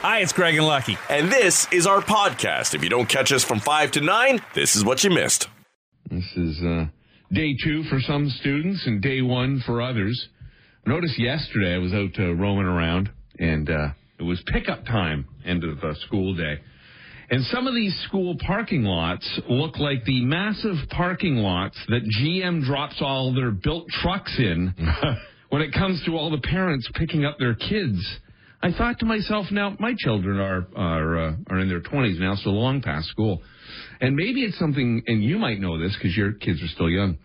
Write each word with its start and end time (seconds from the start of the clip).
Hi, 0.00 0.20
it's 0.20 0.32
Craig 0.32 0.54
and 0.54 0.64
Lucky. 0.64 0.96
And 1.10 1.28
this 1.28 1.66
is 1.72 1.84
our 1.84 2.00
podcast. 2.00 2.72
If 2.72 2.84
you 2.84 2.88
don't 2.88 3.08
catch 3.08 3.32
us 3.32 3.42
from 3.42 3.58
5 3.58 3.90
to 3.90 4.00
9, 4.00 4.38
this 4.54 4.76
is 4.76 4.84
what 4.84 5.02
you 5.02 5.10
missed. 5.10 5.48
This 6.08 6.24
is 6.36 6.62
uh, 6.62 6.84
day 7.32 7.56
two 7.64 7.82
for 7.90 7.98
some 7.98 8.28
students 8.28 8.86
and 8.86 9.02
day 9.02 9.22
one 9.22 9.60
for 9.66 9.82
others. 9.82 10.28
Notice 10.86 11.18
yesterday 11.18 11.74
I 11.74 11.78
was 11.78 11.92
out 11.92 12.16
uh, 12.16 12.32
roaming 12.34 12.66
around 12.66 13.10
and 13.40 13.68
uh, 13.68 13.88
it 14.20 14.22
was 14.22 14.40
pickup 14.46 14.86
time, 14.86 15.26
end 15.44 15.64
of 15.64 15.82
uh, 15.82 15.94
school 16.06 16.32
day. 16.32 16.60
And 17.30 17.44
some 17.46 17.66
of 17.66 17.74
these 17.74 17.94
school 18.06 18.36
parking 18.46 18.84
lots 18.84 19.28
look 19.48 19.78
like 19.78 20.04
the 20.04 20.24
massive 20.24 20.76
parking 20.90 21.38
lots 21.38 21.76
that 21.88 22.08
GM 22.20 22.64
drops 22.64 22.98
all 23.00 23.34
their 23.34 23.50
built 23.50 23.88
trucks 24.00 24.32
in 24.38 24.72
when 25.48 25.60
it 25.60 25.72
comes 25.72 26.00
to 26.04 26.16
all 26.16 26.30
the 26.30 26.40
parents 26.48 26.88
picking 26.94 27.24
up 27.24 27.36
their 27.40 27.54
kids. 27.54 28.00
I 28.60 28.72
thought 28.72 28.98
to 29.00 29.06
myself, 29.06 29.46
now 29.52 29.76
my 29.78 29.94
children 29.96 30.38
are 30.38 30.66
are 30.76 31.18
uh, 31.18 31.36
are 31.48 31.58
in 31.60 31.68
their 31.68 31.80
twenties 31.80 32.18
now, 32.18 32.34
so 32.34 32.50
long 32.50 32.82
past 32.82 33.08
school, 33.08 33.40
and 34.00 34.16
maybe 34.16 34.42
it's 34.42 34.58
something. 34.58 35.02
And 35.06 35.22
you 35.22 35.38
might 35.38 35.60
know 35.60 35.78
this 35.78 35.94
because 35.96 36.16
your 36.16 36.32
kids 36.32 36.62
are 36.62 36.68
still 36.68 36.90
young. 36.90 37.18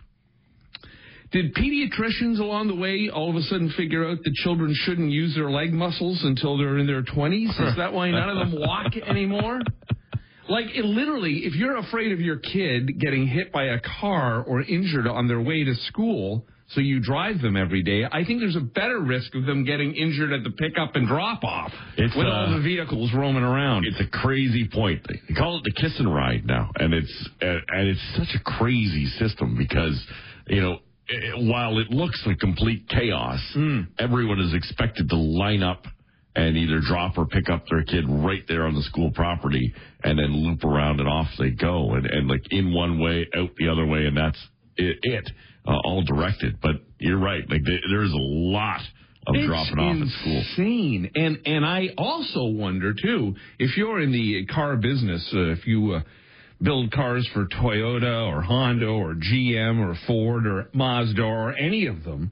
Did 1.32 1.56
pediatricians 1.56 2.40
along 2.40 2.68
the 2.68 2.76
way 2.76 3.10
all 3.12 3.32
of 3.32 3.36
a 3.36 3.42
sudden 3.42 3.74
figure 3.76 4.08
out 4.08 4.20
that 4.24 4.34
children 4.36 4.76
shouldn't 4.76 5.10
use 5.10 5.34
their 5.34 5.50
leg 5.50 5.74
muscles 5.74 6.22
until 6.24 6.60
they're 6.60 6.78
in 6.78 6.86
their 6.86 7.02
twenties? 7.02 7.50
Is 7.50 7.76
that 7.78 7.92
why 7.92 8.12
none 8.12 8.30
of 8.30 8.38
them 8.38 8.60
walk 8.60 8.96
anymore? 9.08 9.60
Like 10.48 10.66
it, 10.76 10.86
literally, 10.86 11.46
if 11.46 11.56
you're 11.56 11.78
afraid 11.78 12.12
of 12.12 12.20
your 12.20 12.38
kid 12.38 13.00
getting 13.00 13.26
hit 13.26 13.52
by 13.52 13.64
a 13.64 13.80
car 14.00 14.44
or 14.44 14.62
injured 14.62 15.08
on 15.08 15.28
their 15.28 15.42
way 15.42 15.64
to 15.64 15.74
school, 15.88 16.46
so 16.70 16.82
you 16.82 17.00
drive 17.00 17.42
them 17.42 17.56
every 17.56 17.84
day, 17.84 18.06
I 18.10 18.24
think 18.24 18.40
there's 18.40 18.56
a 18.56 18.62
better 18.62 19.00
risk 19.00 19.36
of 19.36 19.46
them 19.46 19.66
getting 19.66 19.96
injured 19.96 20.32
at 20.32 20.44
the 20.44 20.52
pickup 20.52 20.96
and 20.96 21.08
drop 21.08 21.44
off 21.44 21.72
It's, 21.98 22.16
with 22.16 22.26
uh, 22.26 22.30
all 22.30 22.56
the 22.56 22.62
vehicles 22.62 23.12
roaming 23.14 23.44
around. 23.44 23.86
It's 23.86 24.00
a 24.00 24.08
crazy 24.08 24.68
point. 24.72 25.06
They 25.08 25.36
call 25.36 25.58
it 25.58 25.64
the 25.64 25.74
kiss 25.74 25.94
and 26.00 26.14
ride 26.14 26.46
now, 26.46 26.72
and 26.76 26.94
it's 26.94 27.30
and 27.42 27.88
it's 27.88 28.02
such 28.18 28.40
a 28.40 28.44
crazy 28.44 29.08
system 29.20 29.56
because 29.58 30.02
you 30.48 30.62
know 30.62 30.80
while 31.36 31.80
it 31.80 31.90
looks 31.90 32.22
like 32.26 32.40
complete 32.40 32.88
chaos, 32.88 33.40
everyone 34.00 34.40
is 34.40 34.54
expected 34.54 35.10
to 35.10 35.16
line 35.16 35.62
up 35.64 35.86
and 36.36 36.58
either 36.58 36.80
drop 36.80 37.18
or 37.18 37.26
pick 37.26 37.50
up 37.50 37.64
their 37.70 37.84
kid 37.84 38.06
right 38.08 38.44
there 38.48 38.66
on 38.66 38.74
the 38.74 38.82
school 38.84 39.12
property, 39.12 39.74
and 40.04 40.18
then 40.18 40.34
loop 40.34 40.64
around 40.64 41.00
and 41.00 41.08
off 41.08 41.28
they 41.38 41.52
go, 41.52 41.94
and 41.94 42.06
and 42.06 42.28
like 42.28 42.42
in 42.52 42.74
one 42.74 43.00
way, 43.00 43.28
out 43.38 43.50
the 43.58 43.68
other 43.68 43.86
way, 43.86 44.06
and 44.06 44.18
that's 44.18 44.40
it. 44.78 44.98
it 45.04 45.30
uh, 45.68 45.72
all 45.84 46.04
directed, 46.04 46.60
but 46.62 46.76
you're 47.00 47.20
right. 47.20 47.48
Like 47.50 47.62
there 47.66 47.80
there 47.90 48.04
is 48.04 48.12
a 48.12 48.18
lot 48.18 48.82
of 49.28 49.36
It's 49.36 49.46
dropping 49.48 49.80
off 49.80 50.02
at 50.02 50.20
school. 50.20 50.38
insane. 50.38 51.12
And 51.16 51.40
and 51.46 51.66
I 51.66 51.90
also 51.98 52.46
wonder 52.46 52.94
too 52.94 53.36
if 53.60 53.78
you're 53.78 54.02
in 54.02 54.12
the 54.12 54.46
car 54.48 54.76
business, 54.78 55.28
uh, 55.34 55.52
if 55.52 55.66
you 55.66 55.94
uh, 55.94 56.02
build 56.62 56.92
cars 56.92 57.28
for 57.34 57.46
Toyota 57.48 58.28
or 58.28 58.42
Honda 58.42 58.88
or 58.88 59.16
GM 59.16 59.80
or 59.80 59.96
Ford 60.08 60.46
or 60.48 60.70
Mazda 60.74 61.22
or 61.24 61.54
any 61.56 61.86
of 61.88 62.04
them, 62.04 62.32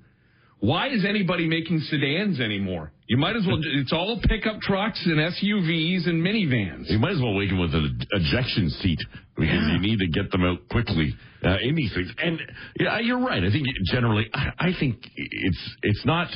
why 0.61 0.89
is 0.89 1.03
anybody 1.05 1.47
making 1.47 1.79
sedans 1.89 2.39
anymore? 2.39 2.91
You 3.07 3.17
might 3.17 3.35
as 3.35 3.43
well. 3.47 3.57
It's 3.59 3.91
all 3.91 4.21
pickup 4.23 4.61
trucks 4.61 5.01
and 5.05 5.17
SUVs 5.17 6.07
and 6.07 6.23
minivans. 6.23 6.87
You 6.87 6.99
might 6.99 7.13
as 7.13 7.19
well 7.19 7.33
wake 7.33 7.49
them 7.49 7.59
with 7.59 7.73
an 7.73 7.99
ejection 8.11 8.69
seat 8.69 8.99
because 9.35 9.67
you 9.71 9.79
need 9.79 9.97
to 9.97 10.07
get 10.07 10.31
them 10.31 10.43
out 10.43 10.59
quickly 10.69 11.15
uh, 11.43 11.57
in 11.63 11.73
these 11.73 11.91
things. 11.95 12.11
And 12.19 12.39
yeah, 12.79 12.99
you're 12.99 13.19
right. 13.19 13.43
I 13.43 13.51
think 13.51 13.65
generally, 13.85 14.29
I, 14.35 14.49
I 14.59 14.71
think 14.79 14.97
it's 15.15 15.75
it's 15.81 16.05
not. 16.05 16.27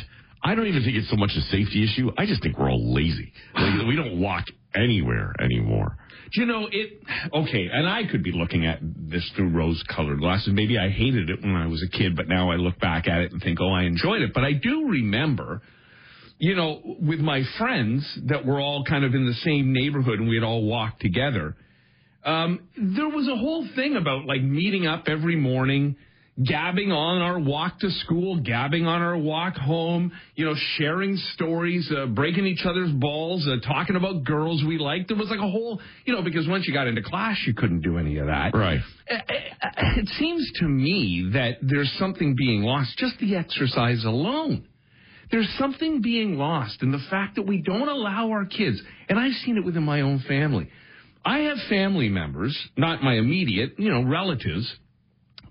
I 0.44 0.56
don't 0.56 0.66
even 0.68 0.84
think 0.84 0.98
it's 0.98 1.10
so 1.10 1.18
much 1.18 1.32
a 1.38 1.42
safety 1.42 1.84
issue. 1.84 2.12
I 2.18 2.26
just 2.26 2.42
think 2.42 2.58
we're 2.58 2.70
all 2.72 2.94
lazy. 2.94 3.32
Like, 3.54 3.88
we 3.88 3.96
don't 3.96 4.20
walk 4.20 4.46
anywhere 4.74 5.34
anymore. 5.40 5.98
You 6.34 6.46
know 6.46 6.68
it? 6.72 7.02
Okay, 7.34 7.70
and 7.72 7.88
I 7.88 8.04
could 8.10 8.24
be 8.24 8.32
looking 8.32 8.66
at 8.66 8.80
this 8.82 9.30
through 9.36 9.50
rose-colored 9.50 10.20
glasses. 10.20 10.50
Maybe 10.54 10.78
I 10.78 10.90
hated 10.90 11.30
it 11.30 11.42
when 11.42 11.56
I 11.56 11.68
was 11.68 11.84
a 11.84 11.98
kid, 11.98 12.16
but 12.16 12.28
now 12.28 12.52
I 12.52 12.56
look 12.56 12.80
back 12.80 13.08
at 13.08 13.20
it 13.20 13.32
and 13.32 13.42
think, 13.42 13.60
oh, 13.62 13.72
I 13.72 13.84
enjoyed 13.84 14.22
it. 14.22 14.34
But 14.34 14.44
I 14.44 14.54
do 14.54 14.88
remember, 14.90 15.62
you 16.38 16.56
know, 16.56 16.82
with 17.00 17.20
my 17.20 17.44
friends 17.58 18.08
that 18.26 18.46
were 18.46 18.60
all 18.60 18.84
kind 18.84 19.06
of 19.06 19.14
in 19.14 19.26
the 19.26 19.34
same 19.36 19.72
neighborhood 19.72 20.20
and 20.20 20.28
we'd 20.28 20.44
all 20.44 20.64
walk 20.66 21.00
together. 21.00 21.56
Um, 22.26 22.68
there 22.76 23.08
was 23.08 23.28
a 23.28 23.36
whole 23.36 23.68
thing 23.76 23.96
about 23.96 24.26
like 24.26 24.42
meeting 24.42 24.88
up 24.88 25.04
every 25.08 25.36
morning, 25.36 25.96
gabbing 26.44 26.92
on 26.92 27.22
our 27.22 27.40
walk 27.40 27.80
to 27.80 27.90
school, 27.90 28.42
gabbing 28.42 28.86
on 28.86 29.02
our 29.02 29.18
walk 29.18 29.56
home, 29.56 30.12
you 30.36 30.46
know, 30.46 30.54
sharing 30.78 31.16
stories, 31.34 31.90
uh, 31.96 32.08
breaking 32.08 32.46
each 32.46 32.66
other's 32.66 32.92
balls, 32.92 33.48
uh, 33.48 33.66
talking 33.66 33.96
about 33.96 34.26
girls 34.26 34.64
we 34.68 34.78
liked. 34.78 35.08
There 35.08 35.18
was 35.18 35.30
like 35.30 35.40
a 35.40 35.50
whole, 35.50 35.80
you 36.06 36.14
know, 36.14 36.22
because 36.22 36.48
once 36.48 36.68
you 36.68 36.74
got 36.74 36.88
into 36.88 37.02
class, 37.02 37.38
you 37.48 37.54
couldn't 37.54 37.82
do 37.82 37.98
any 37.98 38.18
of 38.18 38.28
that. 38.28 38.54
Right. 38.54 38.82
Uh, 39.10 39.16
uh, 39.16 39.70
It 39.98 40.10
seems 40.20 40.52
to 40.60 40.66
me 40.68 41.30
that 41.34 41.60
there's 41.62 41.92
something 41.94 42.36
being 42.36 42.64
lost, 42.64 42.98
just 42.98 43.18
the 43.20 43.36
exercise 43.38 44.04
alone. 44.04 44.68
There's 45.32 45.50
something 45.58 46.02
being 46.02 46.38
lost 46.38 46.84
in 46.84 46.92
the 46.92 47.02
fact 47.10 47.36
that 47.36 47.44
we 47.44 47.62
don't 47.62 47.88
allow 47.88 48.30
our 48.32 48.46
kids, 48.46 48.82
and 49.10 49.18
I've 49.18 49.34
seen 49.46 49.58
it 49.58 49.64
within 49.64 49.84
my 49.84 50.02
own 50.02 50.20
family. 50.28 50.70
I 51.24 51.40
have 51.40 51.58
family 51.70 52.10
members, 52.10 52.56
not 52.78 53.02
my 53.02 53.16
immediate, 53.16 53.80
you 53.80 53.90
know, 53.90 54.04
relatives. 54.04 54.72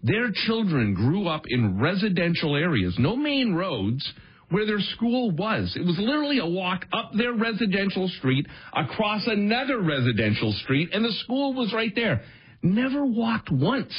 Their 0.05 0.31
children 0.47 0.93
grew 0.93 1.29
up 1.29 1.45
in 1.49 1.81
residential 1.81 2.57
areas, 2.57 2.95
no 2.99 3.17
main 3.17 3.55
roads, 3.55 4.07
where 4.51 4.67
their 4.67 4.81
school 4.81 5.31
was. 5.31 5.75
It 5.75 5.85
was 5.85 5.99
literally 5.99 6.41
a 6.41 6.47
walk 6.47 6.85
up 6.93 7.13
their 7.17 7.33
residential 7.33 8.09
street, 8.19 8.47
across 8.75 9.27
another 9.27 9.81
residential 9.81 10.53
street, 10.63 10.91
and 10.93 11.03
the 11.03 11.13
school 11.25 11.55
was 11.55 11.73
right 11.73 11.93
there. 11.95 12.23
Never 12.63 13.07
walked 13.07 13.51
once. 13.51 13.95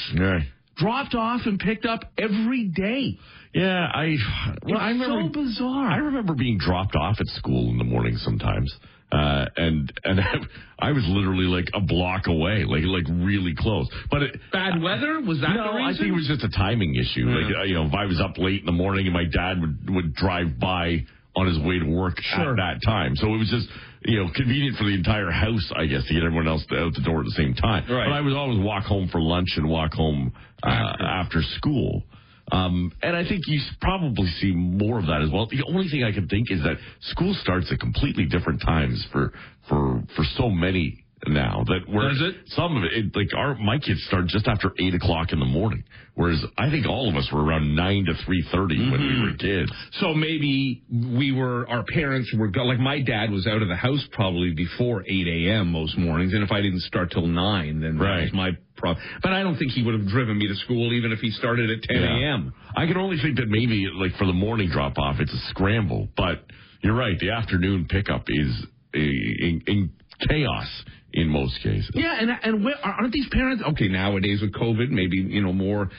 Dropped 0.78 1.16
off 1.16 1.41
and 1.46 1.58
picked 1.59 1.86
up 1.86 2.02
every 2.18 2.66
day. 2.68 3.18
Yeah, 3.53 3.88
I. 3.94 4.18
Well, 4.63 4.74
It's 4.75 4.81
I 4.81 4.90
remember. 4.90 5.22
so 5.34 5.44
bizarre. 5.44 5.88
I 5.90 5.97
remember 5.97 6.34
being 6.34 6.58
dropped 6.58 6.96
off 6.96 7.16
at 7.19 7.28
school 7.28 7.69
in 7.69 7.78
the 7.78 7.86
morning 7.86 8.18
sometimes, 8.18 8.74
uh, 9.13 9.46
and 9.56 9.91
and 10.03 10.19
I 10.80 10.91
was 10.91 11.06
literally 11.08 11.46
like 11.46 11.69
a 11.74 11.80
block 11.80 12.28
away, 12.28 12.66
like 12.66 12.84
like 12.84 13.06
really 13.09 13.56
close. 13.56 13.88
But 14.12 14.24
it, 14.24 14.40
Bad 14.52 14.81
weather? 14.81 15.22
Was 15.22 15.40
that 15.40 15.56
no? 15.56 15.72
I 15.81 15.94
think 15.94 16.08
it 16.08 16.12
was 16.12 16.28
just 16.28 16.44
a 16.44 16.50
timing 16.50 16.96
issue. 16.96 17.25
Like 17.28 17.56
uh, 17.57 17.63
you 17.63 17.75
know, 17.75 17.86
if 17.86 17.94
I 17.94 18.06
was 18.06 18.19
up 18.19 18.38
late 18.38 18.59
in 18.59 18.66
the 18.66 18.74
morning 18.74 19.06
and 19.07 19.13
my 19.13 19.24
dad 19.31 19.62
would 19.62 19.90
would 19.90 20.13
drive 20.16 20.59
by 20.59 21.06
on 21.38 21.47
his 21.47 21.59
way 21.59 21.80
to 21.80 21.86
work 21.86 22.19
Sure. 22.22 22.52
at 22.52 22.57
that 22.57 22.81
time, 22.86 23.16
so 23.16 23.34
it 23.34 23.38
was 23.38 23.50
just 23.50 23.68
you 24.05 24.23
know 24.23 24.29
convenient 24.35 24.77
for 24.77 24.83
the 24.83 24.93
entire 24.93 25.31
house, 25.31 25.71
I 25.75 25.85
guess, 25.85 26.05
to 26.07 26.13
get 26.13 26.23
everyone 26.23 26.47
else 26.47 26.66
out 26.71 26.93
the 26.93 27.01
door 27.01 27.19
at 27.19 27.25
the 27.25 27.35
same 27.38 27.53
time. 27.53 27.89
Right. 27.89 28.05
But 28.07 28.13
I 28.13 28.21
would 28.21 28.33
always 28.33 28.59
walk 28.59 28.83
home 28.83 29.09
for 29.11 29.21
lunch 29.21 29.49
and 29.57 29.67
walk 29.67 29.93
home 29.93 30.33
uh, 30.63 30.93
after 31.01 31.41
school. 31.41 32.03
Um, 32.51 32.91
and 33.01 33.15
I 33.15 33.27
think 33.27 33.41
you 33.47 33.59
probably 33.81 34.27
see 34.39 34.51
more 34.51 34.99
of 34.99 35.07
that 35.07 35.21
as 35.23 35.31
well. 35.31 35.47
The 35.47 35.63
only 35.67 35.88
thing 35.89 36.03
I 36.03 36.11
can 36.11 36.27
think 36.27 36.51
is 36.51 36.61
that 36.61 36.77
school 37.01 37.33
starts 37.41 37.71
at 37.71 37.79
completely 37.79 38.25
different 38.25 38.61
times 38.61 39.03
for 39.11 39.33
for 39.67 40.03
for 40.15 40.23
so 40.38 40.49
many 40.49 41.04
now 41.28 41.63
that 41.68 41.81
where 41.88 42.09
Does 42.09 42.22
it? 42.22 42.36
some 42.47 42.78
of 42.78 42.84
it, 42.84 43.16
like 43.16 43.34
our 43.36 43.56
my 43.56 43.78
kids 43.80 44.03
start 44.08 44.28
just 44.28 44.47
after 44.47 44.72
eight 44.80 44.94
o'clock 44.94 45.31
in 45.31 45.40
the 45.40 45.46
morning, 45.46 45.84
whereas 46.16 46.44
I 46.58 46.69
think 46.69 46.86
all 46.88 47.09
of 47.09 47.16
us 47.16 47.30
were 47.31 47.44
around 47.44 47.75
nine 47.75 48.06
to 48.06 48.13
three 48.25 48.44
when 48.53 48.68
we 48.68 49.22
were 49.22 49.31
mm-hmm. 49.31 49.38
kids. 49.38 49.72
So 50.00 50.13
maybe 50.13 50.84
we 50.91 51.31
were, 51.31 51.68
our 51.69 51.84
parents 51.84 52.34
were, 52.38 52.50
like 52.50 52.80
my 52.80 53.02
dad 53.02 53.31
was 53.31 53.47
out 53.47 53.62
of 53.62 53.68
the 53.68 53.75
house 53.75 54.06
probably 54.12 54.53
before 54.53 55.03
8 55.06 55.09
a.m. 55.28 55.72
most 55.72 55.97
mornings. 55.97 56.34
And 56.34 56.44
if 56.44 56.52
I 56.52 56.62
didn't 56.62 56.81
start 56.81 57.12
till 57.12 57.28
9, 57.28 57.81
then 57.81 57.97
that 57.97 58.03
Right. 58.03 58.22
was 58.24 58.34
my 58.34 58.52
problem. 58.78 59.03
But 59.22 59.34
I 59.34 59.44
don't 59.44 59.57
think 59.57 59.72
he 59.72 59.84
would 59.84 59.94
have 60.00 60.07
driven 60.07 60.38
me 60.38 60.47
to 60.47 60.56
school 60.56 60.94
even 60.94 61.12
if 61.12 61.19
he 61.19 61.31
started 61.31 61.69
at 61.69 61.84
10 61.84 62.02
Yeah. 62.02 62.18
a.m. 62.34 62.53
I 62.75 62.86
can 62.88 62.97
only 62.97 63.18
think 63.22 63.38
that 63.38 63.47
maybe 63.47 63.88
like 63.94 64.16
for 64.18 64.25
the 64.25 64.34
morning 64.34 64.69
drop 64.69 64.97
off, 64.97 65.18
it's 65.19 65.34
a 65.34 65.50
scramble. 65.50 66.09
But 66.16 66.46
you're 66.81 66.96
right, 66.96 67.18
the 67.19 67.31
afternoon 67.31 67.88
pickup 67.90 68.25
is 68.28 68.66
in, 68.94 69.62
in 69.68 69.92
chaos 70.30 70.68
in 71.15 71.29
most 71.29 71.57
cases. 71.63 71.89
Yeah, 71.94 72.15
and 72.19 72.29
and 72.44 72.63
where, 72.63 72.75
aren't 72.83 73.13
these 73.13 73.27
parents 73.31 73.63
okay 73.69 73.88
nowadays 73.88 74.41
with 74.41 74.53
COVID? 74.53 74.89
Maybe 74.89 75.17
you 75.17 75.41
know 75.41 75.53
more 75.53 75.89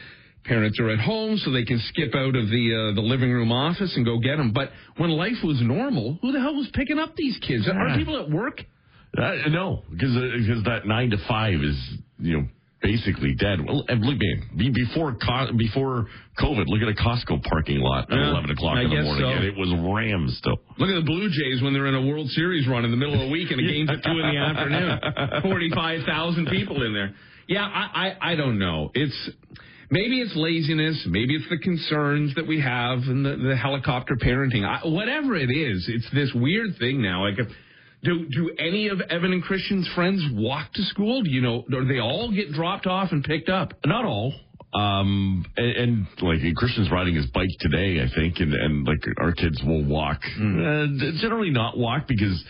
parents 0.44 0.78
are 0.78 0.90
at 0.90 1.00
home 1.00 1.38
so 1.38 1.50
they 1.50 1.64
can 1.64 1.80
skip 1.88 2.14
out 2.14 2.36
of 2.36 2.48
the 2.48 2.90
uh, 2.92 2.94
the 2.94 3.00
living 3.00 3.32
room 3.32 3.50
office 3.50 3.92
and 3.96 4.04
go 4.04 4.18
get 4.18 4.36
them. 4.36 4.52
But 4.52 4.70
when 4.98 5.10
life 5.10 5.42
was 5.42 5.60
normal, 5.62 6.18
who 6.20 6.32
the 6.32 6.40
hell 6.40 6.54
was 6.54 6.68
picking 6.72 6.98
up 6.98 7.16
these 7.16 7.38
kids? 7.38 7.66
Are 7.66 7.96
people 7.96 8.22
at 8.22 8.30
work? 8.30 8.60
Uh, 9.16 9.48
no, 9.48 9.82
because 9.90 10.14
because 10.14 10.62
that 10.64 10.86
nine 10.86 11.10
to 11.10 11.16
five 11.26 11.60
is 11.60 11.76
you 12.18 12.36
know 12.36 12.48
basically 12.82 13.34
dead. 13.34 13.58
Well, 13.66 13.84
and 13.88 14.04
look, 14.04 14.18
man, 14.20 14.72
before 14.74 15.16
before 15.56 16.06
COVID, 16.38 16.64
look 16.66 16.82
at 16.82 16.88
a 16.88 17.02
Costco 17.02 17.42
parking 17.44 17.80
lot 17.80 18.10
at 18.10 18.16
Yeah, 18.18 18.30
eleven 18.30 18.50
o'clock 18.50 18.76
I 18.78 18.82
in 18.82 18.90
the 18.90 19.02
morning, 19.02 19.22
so. 19.24 19.28
and 19.28 19.44
it 19.44 19.56
was 19.56 19.70
rammed 19.94 20.30
still. 20.30 20.58
Look 20.78 20.90
at 20.90 20.94
the 20.96 21.06
Blue 21.06 21.28
Jays 21.30 21.62
when 21.62 21.72
they're 21.72 21.86
in 21.86 21.94
a 21.94 22.06
World 22.06 22.28
Series 22.30 22.66
run 22.68 22.84
in 22.84 22.90
the 22.90 22.96
middle 22.96 23.14
of 23.14 23.20
the 23.20 23.30
week 23.32 23.50
and 23.50 23.58
the 23.58 23.66
game's 23.72 23.90
at 23.90 24.02
two 24.04 24.10
in 24.18 24.26
the 24.34 24.36
afternoon. 24.38 25.42
Forty-five 25.42 26.04
thousand 26.04 26.46
people 26.48 26.82
in 26.84 26.92
there. 26.92 27.14
Yeah, 27.48 27.62
I, 27.64 28.08
I 28.20 28.32
I 28.32 28.34
don't 28.34 28.58
know. 28.58 28.90
It's 28.94 29.30
maybe 29.90 30.20
it's 30.20 30.34
laziness, 30.34 31.06
maybe 31.08 31.34
it's 31.36 31.48
the 31.48 31.58
concerns 31.58 32.34
that 32.34 32.46
we 32.46 32.60
have 32.60 32.98
and 33.06 33.24
the, 33.24 33.36
the 33.36 33.56
helicopter 33.56 34.16
parenting. 34.16 34.64
I, 34.64 34.86
whatever 34.86 35.36
it 35.36 35.50
is, 35.50 35.88
it's 35.88 36.08
this 36.12 36.30
weird 36.34 36.76
thing 36.78 37.00
now. 37.02 37.24
Like, 37.24 37.38
if, 37.38 37.46
Do 38.06 38.26
do 38.28 38.50
any 38.58 38.88
of 38.88 39.00
Evan 39.10 39.32
and 39.32 39.42
Christian's 39.42 39.88
friends 39.94 40.22
walk 40.32 40.72
to 40.74 40.82
school? 40.84 41.22
Do 41.22 41.30
you 41.30 41.40
know? 41.42 41.64
Or 41.72 41.84
they 41.84 41.98
all 41.98 42.32
get 42.32 42.52
dropped 42.52 42.86
off 42.86 43.10
and 43.12 43.22
picked 43.24 43.48
up? 43.48 43.72
Not 43.84 44.04
all. 44.04 44.32
Um, 44.74 45.44
and, 45.56 45.76
and 45.76 46.06
like 46.20 46.38
Christian's 46.56 46.90
riding 46.90 47.14
his 47.14 47.26
bike 47.26 47.48
today, 47.60 48.00
I 48.02 48.14
think, 48.14 48.40
and, 48.40 48.52
and 48.52 48.86
like 48.86 48.98
our 49.18 49.32
kids 49.32 49.60
will 49.64 49.84
walk. 49.84 50.20
Mm. 50.38 50.58
Uh, 51.16 51.20
generally 51.22 51.48
not 51.50 51.78
walk 51.78 52.06
because, 52.06 52.44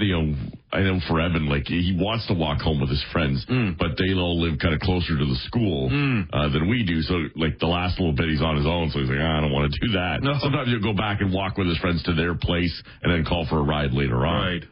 you 0.00 0.12
know, 0.16 0.34
I 0.72 0.80
know 0.80 0.98
for 1.06 1.20
Evan, 1.20 1.46
like 1.48 1.68
he 1.68 1.96
wants 2.00 2.26
to 2.26 2.34
walk 2.34 2.60
home 2.62 2.80
with 2.80 2.90
his 2.90 3.04
friends, 3.12 3.46
Mm. 3.48 3.78
but 3.78 3.90
they 3.96 4.12
all 4.14 4.40
live 4.40 4.58
kind 4.58 4.74
of 4.74 4.80
closer 4.80 5.16
to 5.16 5.24
the 5.24 5.36
school 5.46 5.86
uh, 6.32 6.48
than 6.48 6.68
we 6.68 6.84
do. 6.84 7.00
So 7.02 7.14
like 7.36 7.60
the 7.60 7.68
last 7.68 8.00
little 8.00 8.14
bit 8.14 8.28
he's 8.28 8.42
on 8.42 8.56
his 8.56 8.66
own, 8.66 8.90
so 8.90 8.98
he's 8.98 9.08
like, 9.08 9.18
ah, 9.20 9.38
I 9.38 9.40
don't 9.42 9.52
want 9.52 9.70
to 9.72 9.86
do 9.86 9.92
that. 9.92 10.18
No. 10.22 10.32
Sometimes 10.40 10.68
he'll 10.68 10.82
go 10.82 10.94
back 10.98 11.20
and 11.20 11.32
walk 11.32 11.58
with 11.58 11.68
his 11.68 11.78
friends 11.78 12.02
to 12.04 12.14
their 12.14 12.34
place 12.34 12.74
and 13.04 13.12
then 13.12 13.24
call 13.24 13.46
for 13.46 13.58
a 13.60 13.62
ride 13.62 13.92
later 13.92 14.26
on. 14.26 14.42
Right. 14.46 14.64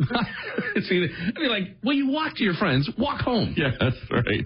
See, 0.88 1.06
I 1.36 1.40
mean, 1.40 1.50
like, 1.50 1.76
well, 1.84 1.94
you 1.94 2.08
walk 2.08 2.36
to 2.36 2.44
your 2.44 2.54
friends, 2.54 2.90
walk 2.98 3.20
home. 3.20 3.54
Yeah, 3.56 3.70
that's 3.78 3.96
right. 4.10 4.44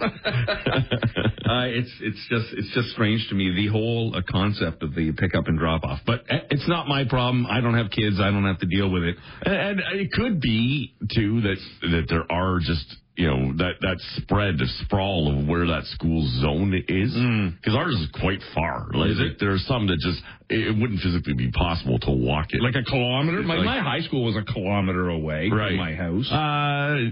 Uh, 1.49 1.65
it's 1.65 1.91
it's 2.03 2.27
just 2.29 2.47
it's 2.53 2.75
just 2.75 2.89
strange 2.91 3.27
to 3.31 3.35
me 3.35 3.51
the 3.57 3.69
whole 3.69 4.15
uh, 4.15 4.21
concept 4.31 4.83
of 4.83 4.95
the 4.95 5.13
pick 5.13 5.35
up 5.35 5.47
and 5.47 5.59
drop 5.59 5.83
off. 5.83 5.99
But 6.05 6.21
uh, 6.31 6.41
it's 6.51 6.69
not 6.69 6.89
my 6.89 7.05
problem. 7.09 7.47
I 7.47 7.63
don't 7.63 7.73
have 7.73 7.91
kids. 7.91 8.21
I 8.21 8.31
don't 8.31 8.45
have 8.45 8.59
to 8.59 8.67
deal 8.67 8.91
with 8.91 9.05
it. 9.05 9.17
And, 9.47 9.81
and 9.81 9.99
it 9.99 10.13
could 10.13 10.43
be 10.43 10.95
too 11.15 11.41
that 11.41 11.57
that 11.83 12.05
there 12.11 12.31
are 12.31 12.59
just 12.59 12.97
you 13.19 13.27
know 13.27 13.53
that 13.59 13.75
that 13.81 13.97
spread, 14.17 14.57
the 14.59 14.67
sprawl 14.85 15.29
of 15.37 15.47
where 15.49 15.67
that 15.67 15.85
school 15.87 16.23
zone 16.41 16.73
is, 16.89 17.13
because 17.59 17.75
ours 17.77 17.95
is 17.95 18.09
quite 18.21 18.39
far. 18.55 18.89
Like, 18.95 19.11
Is 19.11 19.19
it? 19.21 19.37
There 19.41 19.51
are 19.53 19.59
some 19.59 19.87
that 19.89 19.99
just 20.01 20.23
it, 20.49 20.71
wouldn't 20.79 21.01
physically 21.01 21.35
be 21.35 21.51
possible 21.51 21.99
to 21.99 22.11
walk 22.13 22.47
it. 22.51 22.63
Like 22.63 22.77
a 22.77 22.85
kilometer. 22.85 23.43
My, 23.43 23.57
Like- 23.57 23.65
my 23.67 23.81
high 23.81 24.01
school 24.01 24.25
was 24.25 24.37
a 24.37 24.45
kilometer 24.51 25.09
away 25.11 25.51
Right. 25.51 25.71
from 25.71 25.77
my 25.79 25.95
house. 25.95 26.31
Uh, 26.31 27.11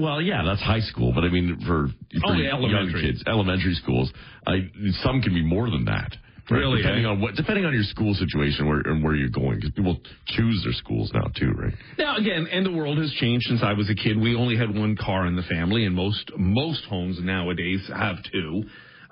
well, 0.00 0.20
yeah, 0.22 0.42
that's 0.44 0.62
high 0.62 0.80
school, 0.80 1.12
but 1.14 1.24
I 1.24 1.28
mean 1.28 1.60
for, 1.66 1.88
for 1.88 1.92
Oh, 2.26 2.32
yeah, 2.32 2.48
young 2.56 2.64
elementary. 2.64 3.02
kids, 3.02 3.22
elementary 3.26 3.74
schools, 3.74 4.12
I, 4.46 4.70
some 5.04 5.20
can 5.22 5.34
be 5.34 5.44
more 5.44 5.70
than 5.70 5.84
that. 5.84 6.16
Really, 6.50 6.82
depending 6.82 7.06
eh? 7.06 7.08
on 7.08 7.20
what, 7.20 7.34
depending 7.36 7.64
on 7.64 7.72
your 7.72 7.84
school 7.84 8.12
situation 8.14 8.68
where 8.68 8.80
and 8.80 9.02
where 9.02 9.14
you're 9.14 9.30
going, 9.30 9.56
because 9.56 9.70
people 9.70 9.98
choose 10.26 10.60
their 10.62 10.74
schools 10.74 11.10
now 11.14 11.30
too, 11.34 11.52
right? 11.52 11.72
Now 11.98 12.16
again, 12.16 12.46
and 12.50 12.66
the 12.66 12.72
world 12.72 12.98
has 12.98 13.10
changed 13.12 13.46
since 13.48 13.62
I 13.62 13.72
was 13.72 13.88
a 13.88 13.94
kid. 13.94 14.20
We 14.20 14.34
only 14.34 14.56
had 14.56 14.74
one 14.74 14.96
car 14.96 15.26
in 15.26 15.36
the 15.36 15.42
family, 15.42 15.86
and 15.86 15.94
most 15.94 16.30
most 16.36 16.84
homes 16.84 17.18
nowadays 17.22 17.88
have 17.94 18.16
two. 18.30 18.64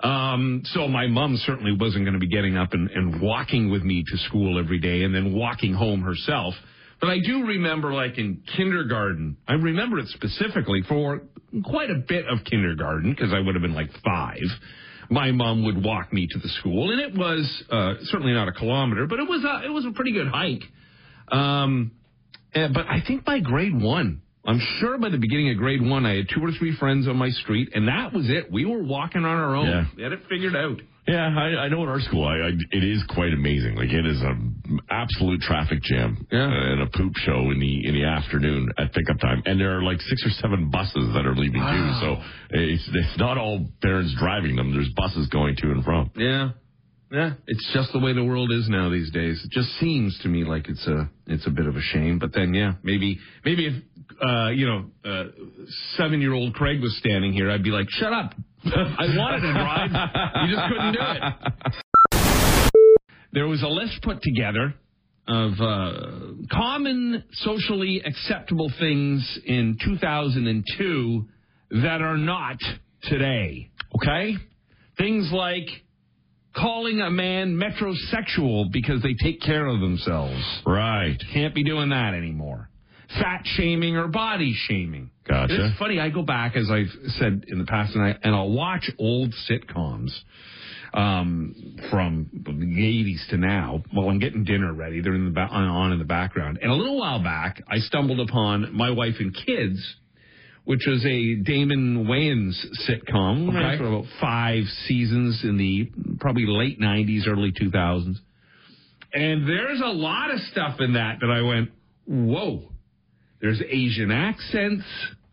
Um, 0.07 0.61
so 0.65 0.87
my 0.87 1.07
mom 1.07 1.37
certainly 1.37 1.71
wasn't 1.79 2.03
going 2.03 2.13
to 2.13 2.19
be 2.19 2.27
getting 2.27 2.57
up 2.57 2.73
and, 2.73 2.89
and 2.91 3.21
walking 3.21 3.71
with 3.71 3.83
me 3.83 4.03
to 4.05 4.17
school 4.17 4.59
every 4.59 4.79
day, 4.79 5.03
and 5.03 5.15
then 5.15 5.33
walking 5.33 5.73
home 5.73 6.01
herself. 6.01 6.53
But 7.01 7.09
I 7.09 7.17
do 7.25 7.45
remember, 7.45 7.93
like 7.93 8.17
in 8.17 8.43
kindergarten, 8.55 9.37
I 9.47 9.53
remember 9.53 9.99
it 9.99 10.07
specifically 10.09 10.83
for 10.87 11.23
quite 11.65 11.89
a 11.89 11.95
bit 12.07 12.25
of 12.27 12.45
kindergarten 12.45 13.11
because 13.11 13.33
I 13.33 13.39
would 13.39 13.55
have 13.55 13.61
been 13.61 13.73
like 13.73 13.89
five. 14.05 14.39
My 15.09 15.31
mom 15.31 15.63
would 15.65 15.83
walk 15.83 16.11
me 16.13 16.27
to 16.31 16.39
the 16.39 16.49
school, 16.49 16.91
and 16.91 16.99
it 16.99 17.17
was 17.17 17.63
uh, 17.69 17.93
certainly 18.03 18.33
not 18.33 18.47
a 18.47 18.51
kilometer, 18.51 19.07
but 19.07 19.19
it 19.19 19.27
was 19.27 19.43
a, 19.43 19.65
it 19.65 19.69
was 19.69 19.85
a 19.85 19.91
pretty 19.91 20.13
good 20.13 20.27
hike. 20.27 20.63
Um, 21.29 21.91
uh, 22.55 22.67
but 22.73 22.87
I 22.87 23.01
think 23.05 23.25
by 23.25 23.39
grade 23.39 23.79
one, 23.79 24.21
I'm 24.45 24.59
sure 24.79 24.97
by 24.97 25.09
the 25.09 25.17
beginning 25.17 25.51
of 25.51 25.57
grade 25.57 25.81
one, 25.81 26.05
I 26.05 26.15
had 26.17 26.25
two 26.33 26.43
or 26.43 26.51
three 26.51 26.75
friends 26.75 27.07
on 27.07 27.15
my 27.15 27.29
street, 27.29 27.69
and 27.73 27.87
that 27.87 28.11
was 28.13 28.29
it. 28.29 28.51
We 28.51 28.65
were 28.65 28.83
walking 28.83 29.23
on 29.23 29.37
our 29.37 29.55
own. 29.55 29.67
Yeah. 29.67 29.85
We 29.95 30.03
had 30.03 30.11
it 30.11 30.19
figured 30.29 30.55
out. 30.55 30.81
Yeah, 31.07 31.27
I, 31.37 31.65
I 31.65 31.67
know 31.69 31.83
at 31.83 31.89
our 31.89 31.99
school, 31.99 32.25
I, 32.25 32.35
I, 32.47 32.51
it 32.71 32.83
is 32.83 33.03
quite 33.09 33.33
amazing. 33.33 33.75
Like 33.75 33.89
it 33.91 34.05
is 34.05 34.21
an 34.21 34.79
absolute 34.89 35.41
traffic 35.41 35.81
jam 35.81 36.25
Yeah. 36.31 36.45
uh, 36.45 36.71
and 36.71 36.81
a 36.81 36.85
poop 36.87 37.13
show 37.17 37.51
in 37.51 37.59
the 37.59 37.87
in 37.87 37.93
the 37.93 38.05
afternoon 38.05 38.69
at 38.77 38.93
pickup 38.93 39.19
time, 39.19 39.43
and 39.45 39.59
there 39.59 39.77
are 39.77 39.83
like 39.83 39.99
six 40.01 40.25
or 40.25 40.29
seven 40.41 40.69
buses 40.71 41.13
that 41.13 41.25
are 41.25 41.35
leaving 41.35 41.59
Wow. 41.61 41.99
too. 41.99 42.05
So 42.05 42.57
it's 42.59 42.89
it's 42.93 43.17
not 43.19 43.37
all 43.37 43.65
parents 43.81 44.13
driving 44.17 44.55
them. 44.55 44.71
There's 44.73 44.89
buses 44.95 45.27
going 45.27 45.55
to 45.57 45.71
and 45.71 45.83
from. 45.83 46.11
Yeah. 46.15 46.51
Yeah, 47.11 47.33
it's 47.45 47.71
just 47.75 47.93
the 47.93 47.99
way 47.99 48.13
the 48.13 48.23
world 48.23 48.51
is 48.51 48.67
now 48.69 48.89
these 48.89 49.11
days. 49.11 49.39
It 49.45 49.51
just 49.51 49.69
seems 49.79 50.17
to 50.23 50.27
me 50.29 50.45
like 50.45 50.67
it's 50.67 50.87
a 50.87 51.07
it's 51.27 51.45
a 51.45 51.51
bit 51.51 51.67
of 51.67 51.75
a 51.75 51.81
shame. 51.81 52.17
But 52.17 52.33
then, 52.33 52.55
yeah, 52.55 52.73
maybe 52.81 53.19
maybe 53.45 53.67
if 53.67 53.73
uh, 54.21 54.49
you 54.49 54.65
know 54.65 54.85
uh, 55.05 55.23
seven 55.97 56.21
year 56.21 56.33
old 56.33 56.53
Craig 56.53 56.81
was 56.81 56.95
standing 56.97 57.33
here, 57.33 57.49
I'd 57.49 57.63
be 57.63 57.71
like, 57.71 57.87
"Shut 57.89 58.13
up! 58.13 58.33
I 58.65 59.07
wanted 59.17 59.41
to 59.41 59.53
drive, 59.53 59.91
you 60.47 60.55
just 60.55 60.67
couldn't 60.69 60.93
do 60.93 60.99
it." 61.01 61.33
There 63.33 63.47
was 63.47 63.63
a 63.63 63.67
list 63.67 64.01
put 64.03 64.21
together 64.21 64.75
of 65.27 65.53
uh, 65.59 65.91
common 66.51 67.23
socially 67.31 68.01
acceptable 68.05 68.71
things 68.79 69.39
in 69.45 69.77
2002 69.83 71.27
that 71.81 72.01
are 72.01 72.17
not 72.17 72.57
today. 73.03 73.71
Okay, 73.95 74.35
things 74.97 75.31
like 75.31 75.67
calling 76.55 77.01
a 77.01 77.09
man 77.09 77.55
metrosexual 77.55 78.71
because 78.71 79.01
they 79.01 79.15
take 79.15 79.41
care 79.41 79.65
of 79.65 79.79
themselves. 79.79 80.61
Right. 80.65 81.17
Can't 81.33 81.55
be 81.55 81.63
doing 81.63 81.89
that 81.89 82.13
anymore. 82.13 82.69
Fat 83.19 83.41
shaming 83.45 83.95
or 83.95 84.07
body 84.07 84.53
shaming. 84.67 85.09
Gotcha. 85.27 85.53
It's 85.67 85.77
funny. 85.79 85.99
I 85.99 86.09
go 86.09 86.23
back, 86.23 86.55
as 86.55 86.69
I've 86.71 86.91
said 87.19 87.45
in 87.47 87.57
the 87.59 87.65
past, 87.65 87.95
and, 87.95 88.03
I, 88.03 88.15
and 88.23 88.35
I'll 88.35 88.49
watch 88.51 88.89
old 88.99 89.33
sitcoms 89.49 90.11
um, 90.93 91.77
from 91.89 92.29
the 92.33 92.51
80s 92.51 93.29
to 93.29 93.37
now 93.37 93.83
while 93.91 94.09
I'm 94.09 94.19
getting 94.19 94.43
dinner 94.43 94.73
ready. 94.73 95.01
They're 95.01 95.13
in 95.15 95.25
the 95.25 95.31
ba- 95.31 95.47
on, 95.51 95.91
in 95.91 95.99
the 95.99 96.05
background. 96.05 96.59
And 96.61 96.71
a 96.71 96.75
little 96.75 96.99
while 96.99 97.21
back, 97.23 97.61
I 97.69 97.77
stumbled 97.79 98.19
upon 98.19 98.73
My 98.75 98.91
Wife 98.91 99.15
and 99.19 99.33
Kids, 99.45 99.79
which 100.65 100.81
was 100.87 101.05
a 101.05 101.35
Damon 101.35 102.05
Wayans 102.05 102.55
sitcom 102.87 103.49
Okay. 103.49 103.77
for 103.77 103.87
about 103.87 104.05
five 104.21 104.63
seasons 104.87 105.41
in 105.43 105.57
the 105.57 105.89
probably 106.19 106.45
late 106.47 106.79
90s, 106.79 107.27
early 107.27 107.51
2000s. 107.51 108.15
And 109.13 109.47
there's 109.47 109.79
a 109.81 109.87
lot 109.91 110.31
of 110.31 110.39
stuff 110.51 110.77
in 110.79 110.93
that 110.93 111.19
that 111.21 111.29
I 111.29 111.41
went, 111.41 111.69
whoa. 112.07 112.69
There's 113.43 113.61
Asian 113.61 114.09
accents. 114.09 114.83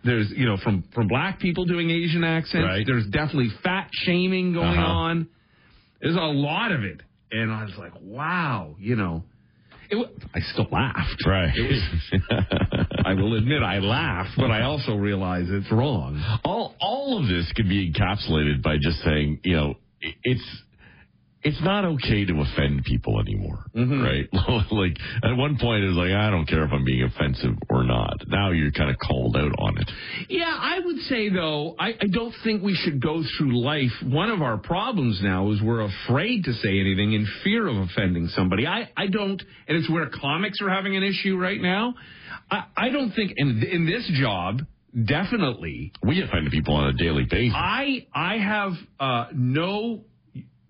There's, 0.05 0.31
you 0.37 0.45
know, 0.47 0.57
from, 0.63 0.85
from 0.95 1.09
black 1.09 1.39
people 1.41 1.65
doing 1.65 1.89
Asian 1.91 2.25
accents. 2.25 2.67
Right. 2.67 2.85
There's 2.87 3.07
definitely 3.07 3.49
fat 3.63 3.89
shaming 3.93 4.53
going 4.53 4.67
Uh-huh. 4.79 4.83
on. 4.83 5.29
There's 6.03 6.17
a 6.17 6.19
lot 6.19 6.73
of 6.73 6.83
it. 6.83 7.01
And 7.31 7.53
I 7.53 7.65
was 7.65 7.75
like, 7.79 7.93
wow, 8.03 8.75
you 8.79 8.97
know. 8.97 9.23
I 10.35 10.41
still 10.53 10.67
laughed. 10.71 11.25
Right. 11.27 11.53
I 13.05 13.15
will 13.15 13.35
admit 13.37 13.63
I 13.63 13.79
laughed, 13.79 14.31
but 14.37 14.51
I 14.51 14.63
also 14.63 14.95
realize 14.95 15.47
it's 15.49 15.71
wrong. 15.73 16.23
all 16.45 16.75
all 16.81 17.19
of 17.21 17.29
this 17.29 17.51
could 17.57 17.69
be 17.69 17.91
encapsulated 17.93 18.63
by 18.63 18.77
just 18.81 18.99
saying, 19.03 19.41
you 19.45 19.57
know, 19.57 19.75
it's 20.01 20.45
it's 21.43 21.61
not 21.63 21.85
okay 21.87 22.25
to 22.27 22.41
offend 22.43 22.85
people 22.85 23.19
anymore, 23.21 23.65
Mm-hmm. 23.75 24.03
right? 24.03 24.29
like 24.73 24.97
at 25.23 25.37
one 25.37 25.57
point 25.59 25.85
it 25.85 25.89
was 25.89 25.97
like, 25.97 26.13
I 26.13 26.29
don't 26.31 26.47
care 26.47 26.65
if 26.65 26.73
I'm 26.73 26.85
being 26.85 27.03
offensive 27.03 27.55
or 27.71 27.83
not. 27.85 28.25
Now 28.29 28.51
you're 28.51 28.71
kind 28.73 28.91
of 28.91 28.97
called 28.99 29.37
out 29.37 29.53
on 29.59 29.79
it. 29.79 29.91
Yeah, 30.29 30.55
I 30.55 30.81
would 30.85 30.99
say 31.09 31.31
though, 31.31 31.75
I, 31.79 31.89
I 32.01 32.07
don't 32.13 32.35
think 32.45 32.63
we 32.63 32.75
should 32.75 33.01
go 33.01 33.23
through 33.39 33.59
life. 33.63 33.93
One 34.05 34.29
of 34.31 34.43
our 34.43 34.59
problems 34.59 35.21
now 35.23 35.51
is 35.53 35.63
we're 35.63 35.81
afraid 36.07 36.45
to 36.45 36.53
say 36.53 36.79
anything 36.79 37.15
in 37.15 37.27
fear 37.43 37.67
of 37.67 37.77
offending 37.77 38.27
somebody. 38.29 38.67
I, 38.67 38.91
I 38.97 39.07
don't, 39.07 39.41
and 39.67 39.79
it's 39.79 39.89
where 39.91 40.09
comics 40.11 40.59
are 40.61 40.69
having 40.71 40.95
an 40.97 41.03
issue 41.03 41.37
right 41.39 41.61
now. 41.61 41.95
I, 42.51 42.65
I 42.77 42.89
don't 42.91 43.13
think 43.13 43.33
in 43.37 43.63
in 43.63 43.87
this 43.87 44.09
job, 44.21 44.61
definitely, 45.07 45.93
We 46.03 46.23
offend 46.23 46.51
people 46.51 46.75
on 46.75 46.89
a 46.89 46.93
daily 46.93 47.25
basis. 47.31 47.55
I 47.57 48.07
I 48.15 48.39
have 48.39 48.73
uh, 48.99 49.27
no 49.35 50.03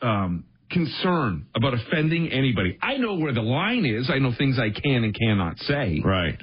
um, 0.03 0.45
concern 0.71 1.47
about 1.55 1.75
offending 1.75 2.31
anybody. 2.31 2.79
I 2.81 2.97
know 2.97 3.17
where 3.17 3.33
the 3.33 3.43
line 3.43 3.85
is. 3.85 4.11
I 4.11 4.19
know 4.19 4.33
things 4.37 4.59
I 4.59 4.71
can 4.71 5.05
and 5.05 5.15
cannot 5.15 5.59
say. 5.59 6.01
right. 6.05 6.41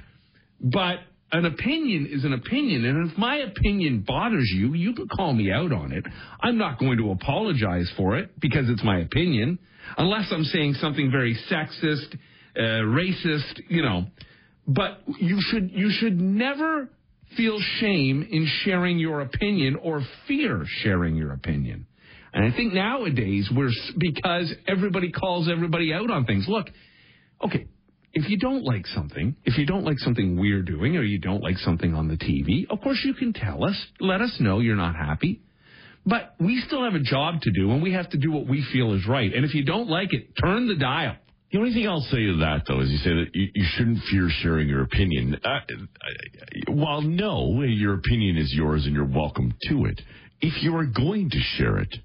But 0.60 1.00
an 1.32 1.46
opinion 1.46 2.08
is 2.10 2.24
an 2.24 2.34
opinion, 2.34 2.86
and 2.86 3.12
if 3.12 3.18
my 3.18 3.38
opinion 3.38 4.06
bothers 4.08 4.50
you, 4.54 4.74
you 4.74 4.94
can 4.94 5.08
call 5.10 5.34
me 5.34 5.52
out 5.52 5.74
on 5.74 5.92
it. 5.92 6.06
I'm 6.42 6.58
not 6.58 6.80
going 6.80 6.98
to 6.98 7.12
apologize 7.12 7.92
for 7.98 8.18
it 8.18 8.40
because 8.40 8.70
it's 8.70 8.84
my 8.84 9.00
opinion, 9.00 9.60
unless 9.98 10.32
I'm 10.32 10.46
saying 10.46 10.76
something 10.76 11.12
very 11.12 11.38
sexist, 11.52 12.16
uh, 12.56 12.60
racist, 12.60 13.62
you 13.68 13.82
know. 13.82 14.06
But 14.68 15.02
you 15.20 15.40
should 15.42 15.72
you 15.72 15.90
should 15.92 16.20
never 16.20 16.90
feel 17.36 17.60
shame 17.80 18.26
in 18.30 18.48
sharing 18.64 18.98
your 18.98 19.22
opinion 19.22 19.76
or 19.76 20.02
fear 20.28 20.64
sharing 20.82 21.16
your 21.16 21.34
opinion. 21.34 21.88
And 22.38 22.54
I 22.54 22.56
think 22.56 22.72
nowadays 22.72 23.50
we're 23.52 23.72
because 23.98 24.54
everybody 24.68 25.12
calls 25.12 25.50
everybody 25.52 25.92
out 25.92 26.12
on 26.12 26.26
things. 26.26 26.46
Look, 26.48 26.68
okay, 27.44 27.66
if 28.14 28.30
you 28.30 28.38
don't 28.38 28.64
like 28.64 28.86
something, 28.86 29.36
if 29.44 29.58
you 29.58 29.66
don't 29.66 29.84
like 29.84 29.98
something 29.98 30.40
we're 30.40 30.62
doing 30.62 30.98
or 30.98 31.02
you 31.02 31.18
don't 31.18 31.42
like 31.42 31.58
something 31.58 31.96
on 31.96 32.08
the 32.08 32.16
TV, 32.16 32.70
of 32.70 32.80
course 32.82 33.02
you 33.04 33.16
can 33.16 33.34
tell 33.34 33.64
us. 33.64 33.76
Let 34.00 34.22
us 34.22 34.38
know 34.40 34.60
you're 34.60 34.76
not 34.76 34.96
happy. 34.96 35.42
But 36.06 36.36
we 36.40 36.62
still 36.68 36.84
have 36.84 36.94
a 36.94 37.00
job 37.00 37.42
to 37.42 37.52
do 37.52 37.72
and 37.72 37.82
we 37.82 37.94
have 37.94 38.08
to 38.12 38.20
do 38.20 38.32
what 38.32 38.48
we 38.48 38.64
feel 38.72 38.94
is 38.94 39.08
right. 39.08 39.34
And 39.34 39.44
if 39.44 39.56
you 39.56 39.66
don't 39.66 39.90
like 39.90 40.14
it, 40.14 40.36
turn 40.40 40.68
the 40.68 40.76
dial. 40.76 41.16
The 41.52 41.58
only 41.58 41.74
thing 41.74 41.88
I'll 41.88 42.02
say 42.02 42.24
to 42.24 42.38
that, 42.42 42.66
though, 42.68 42.82
is 42.82 42.92
you 42.92 42.98
say 42.98 43.16
that 43.16 43.30
you, 43.34 43.48
you 43.56 43.66
shouldn't 43.76 44.04
fear 44.12 44.30
sharing 44.44 44.70
your 44.70 44.84
opinion. 44.84 45.40
Uh, 45.44 45.60
while 46.68 47.02
no, 47.02 47.64
your 47.64 47.96
opinion 47.96 48.38
is 48.38 48.54
yours 48.54 48.86
and 48.86 48.94
you're 48.94 49.06
welcome 49.06 49.56
to 49.70 49.86
it. 49.86 50.00
If 50.40 50.62
you 50.62 50.76
are 50.76 50.86
going 50.86 51.32
to 51.32 51.40
share 51.56 51.80
it, 51.80 51.98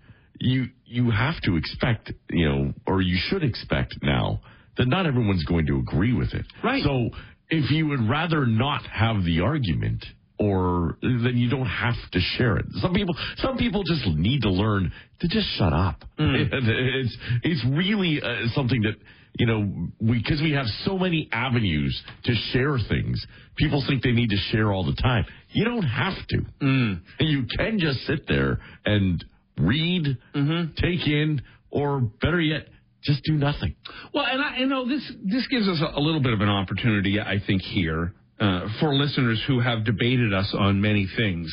you 0.42 0.66
you 0.84 1.11
have 1.11 1.40
to 1.42 1.56
expect, 1.56 2.12
you 2.30 2.49
know, 2.49 2.75
or 2.87 3.00
you 3.00 3.16
should 3.28 3.44
expect 3.44 3.94
now 4.02 4.40
that 4.76 4.88
not 4.88 5.06
everyone's 5.06 5.44
going 5.44 5.66
to 5.66 5.78
agree 5.78 6.12
with 6.12 6.34
it. 6.34 6.44
Right. 6.64 6.82
So 6.82 7.11
if 7.49 7.70
you 7.70 7.87
would 7.88 8.08
rather 8.08 8.44
not 8.44 8.84
have 8.87 9.25
the 9.25 9.40
argument, 9.40 10.04
or 10.38 10.99
then 11.00 11.34
you 11.37 11.49
don't 11.49 11.66
have 11.66 11.94
to 12.11 12.18
share 12.37 12.56
it. 12.56 12.66
Some 12.80 12.92
people, 12.92 13.14
some 13.37 13.56
people 13.56 13.84
just 13.84 14.04
need 14.06 14.42
to 14.42 14.50
learn 14.50 14.92
to 15.20 15.28
just 15.28 15.46
shut 15.56 15.72
up. 15.72 16.02
Mm. 16.18 16.49
It's 16.52 17.16
it's 17.44 17.64
really 17.66 18.20
uh, 18.20 18.49
something 18.54 18.82
that 18.82 18.96
you 19.38 19.46
know 19.46 19.90
we 20.00 20.18
because 20.18 20.42
we 20.42 20.52
have 20.52 20.66
so 20.84 20.99
many 20.99 21.28
avenues 21.30 22.02
to 22.25 22.34
share 22.52 22.78
things. 22.88 23.25
People 23.56 23.84
think 23.87 24.02
they 24.02 24.11
need 24.11 24.30
to 24.30 24.38
share 24.50 24.72
all 24.72 24.84
the 24.84 25.00
time. 25.00 25.25
You 25.50 25.64
don't 25.64 25.84
have 25.84 26.16
to. 26.30 26.38
Mm. 26.61 27.00
You 27.20 27.44
can 27.56 27.78
just 27.78 28.00
sit 28.00 28.26
there 28.26 28.58
and 28.84 29.25
read, 29.59 30.18
Mm-hmm. 30.35 30.75
take 30.76 31.06
in, 31.06 31.42
or 31.71 32.00
better 32.00 32.40
yet, 32.40 32.68
just 33.02 33.23
do 33.25 33.32
nothing. 33.35 33.75
Well, 34.14 34.25
and 34.30 34.40
I 34.40 34.59
you 34.59 34.66
know 34.66 34.87
this 34.88 35.11
this 35.25 35.47
gives 35.49 35.68
us 35.68 35.80
a, 35.80 35.99
a 35.99 36.00
little 36.00 36.21
bit 36.23 36.32
of 36.32 36.40
an 36.40 36.49
opportunity, 36.49 37.21
I 37.21 37.37
think, 37.47 37.62
here 37.62 38.14
uh, 38.40 38.66
for 38.80 38.94
listeners 38.94 39.42
who 39.47 39.61
have 39.61 39.85
debated 39.85 40.32
us 40.32 40.54
on 40.56 40.80
many 40.80 41.09
things 41.16 41.52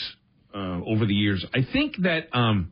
uh, 0.54 0.82
over 0.86 1.06
the 1.06 1.14
years. 1.14 1.46
I 1.54 1.60
think 1.72 1.96
that 2.04 2.28
um, 2.34 2.72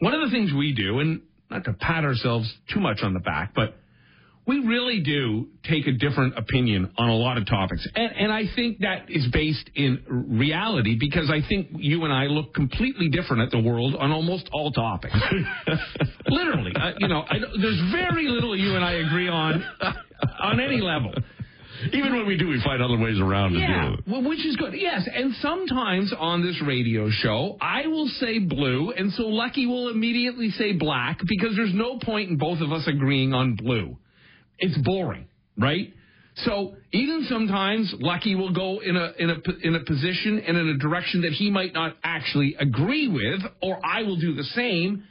one 0.00 0.14
of 0.14 0.20
the 0.22 0.30
things 0.34 0.52
we 0.56 0.72
do, 0.74 1.00
and 1.00 1.22
not 1.50 1.64
to 1.64 1.72
pat 1.72 2.04
ourselves 2.04 2.52
too 2.72 2.80
much 2.80 3.00
on 3.02 3.14
the 3.14 3.20
back, 3.20 3.52
but 3.54 3.76
we 4.48 4.60
really 4.60 5.00
do 5.00 5.46
take 5.62 5.86
a 5.86 5.92
different 5.92 6.38
opinion 6.38 6.90
on 6.96 7.10
a 7.10 7.14
lot 7.14 7.36
of 7.36 7.46
topics. 7.46 7.86
And, 7.94 8.12
and 8.16 8.32
I 8.32 8.44
think 8.56 8.78
that 8.78 9.10
is 9.10 9.28
based 9.30 9.68
in 9.74 10.02
reality 10.08 10.96
because 10.98 11.30
I 11.30 11.46
think 11.46 11.68
you 11.74 12.04
and 12.04 12.12
I 12.12 12.24
look 12.24 12.54
completely 12.54 13.10
different 13.10 13.42
at 13.42 13.50
the 13.50 13.60
world 13.60 13.94
on 13.94 14.10
almost 14.10 14.48
all 14.50 14.72
topics. 14.72 15.14
Literally. 16.26 16.72
Uh, 16.74 16.92
you 16.98 17.08
know, 17.08 17.24
I, 17.28 17.38
there's 17.60 17.92
very 17.92 18.26
little 18.28 18.56
you 18.56 18.74
and 18.74 18.82
I 18.82 18.92
agree 18.94 19.28
on 19.28 19.62
on 20.40 20.60
any 20.60 20.80
level. 20.80 21.12
Even 21.92 22.16
when 22.16 22.26
we 22.26 22.36
do, 22.36 22.48
we 22.48 22.60
find 22.64 22.82
other 22.82 22.98
ways 22.98 23.20
around 23.20 23.52
to 23.52 23.58
Yeah, 23.60 23.90
with 23.90 24.00
it. 24.00 24.04
well, 24.08 24.22
which 24.22 24.44
is 24.44 24.56
good. 24.56 24.72
Yes, 24.74 25.06
and 25.14 25.32
sometimes 25.42 26.12
on 26.18 26.42
this 26.42 26.60
radio 26.66 27.08
show, 27.08 27.56
I 27.60 27.86
will 27.86 28.08
say 28.18 28.40
blue, 28.40 28.90
and 28.92 29.12
so 29.12 29.24
Lucky 29.28 29.66
will 29.66 29.88
immediately 29.88 30.50
say 30.50 30.72
black 30.72 31.20
because 31.28 31.54
there's 31.54 31.74
no 31.74 31.98
point 31.98 32.30
in 32.30 32.36
both 32.36 32.60
of 32.62 32.72
us 32.72 32.88
agreeing 32.88 33.32
on 33.32 33.54
blue. 33.54 33.96
It's 34.58 34.76
boring, 34.78 35.26
right? 35.56 35.92
So 36.44 36.76
even 36.92 37.26
sometimes 37.28 37.92
Lucky 37.98 38.34
will 38.34 38.52
go 38.52 38.80
in 38.80 38.96
a 38.96 39.12
in 39.18 39.30
a 39.30 39.66
in 39.66 39.74
a 39.74 39.84
position 39.84 40.42
and 40.46 40.56
in 40.56 40.68
a 40.68 40.78
direction 40.78 41.22
that 41.22 41.32
he 41.32 41.50
might 41.50 41.74
not 41.74 41.96
actually 42.04 42.56
agree 42.58 43.08
with, 43.08 43.40
or 43.60 43.78
I 43.84 44.02
will 44.02 44.16
do 44.16 44.34
the 44.34 44.44
same. 44.44 45.04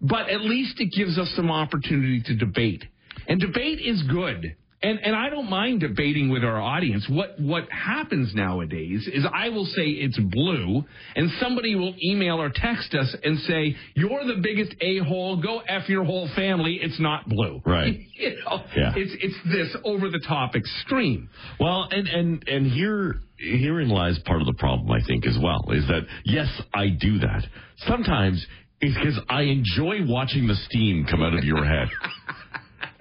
But 0.00 0.28
at 0.28 0.40
least 0.40 0.80
it 0.80 0.90
gives 0.96 1.18
us 1.18 1.32
some 1.36 1.50
opportunity 1.50 2.22
to 2.26 2.34
debate, 2.34 2.84
and 3.28 3.40
debate 3.40 3.80
is 3.80 4.02
good. 4.10 4.56
And 4.84 5.00
and 5.02 5.16
I 5.16 5.30
don't 5.30 5.48
mind 5.48 5.80
debating 5.80 6.28
with 6.28 6.44
our 6.44 6.60
audience. 6.60 7.06
What 7.08 7.40
what 7.40 7.70
happens 7.70 8.34
nowadays 8.34 9.08
is 9.10 9.24
I 9.32 9.48
will 9.48 9.64
say 9.64 9.84
it's 9.86 10.18
blue, 10.18 10.84
and 11.16 11.30
somebody 11.40 11.74
will 11.74 11.94
email 12.04 12.38
or 12.40 12.50
text 12.54 12.94
us 12.94 13.16
and 13.24 13.38
say 13.40 13.76
you're 13.94 14.24
the 14.26 14.40
biggest 14.42 14.74
a 14.82 14.98
hole. 14.98 15.40
Go 15.40 15.60
f 15.66 15.88
your 15.88 16.04
whole 16.04 16.28
family. 16.36 16.78
It's 16.82 17.00
not 17.00 17.26
blue. 17.26 17.62
Right. 17.64 17.98
you 18.12 18.36
know, 18.44 18.62
Yeah. 18.76 18.92
It's 18.94 19.16
it's 19.20 19.36
this 19.50 19.74
over 19.84 20.10
the 20.10 20.22
top 20.28 20.54
extreme. 20.54 21.30
Well, 21.58 21.88
and 21.90 22.06
and 22.06 22.46
and 22.46 22.66
here 22.70 23.22
herein 23.38 23.88
lies 23.88 24.18
part 24.26 24.40
of 24.42 24.46
the 24.46 24.54
problem, 24.58 24.90
I 24.90 25.04
think, 25.06 25.26
as 25.26 25.38
well, 25.42 25.64
is 25.70 25.86
that 25.88 26.02
yes, 26.26 26.48
I 26.74 26.88
do 26.90 27.20
that. 27.20 27.42
Sometimes 27.88 28.46
it's 28.82 28.94
because 28.94 29.18
I 29.30 29.42
enjoy 29.42 30.00
watching 30.06 30.46
the 30.46 30.56
steam 30.66 31.06
come 31.10 31.22
out 31.22 31.32
of 31.32 31.42
your 31.44 31.64
head. 31.64 31.88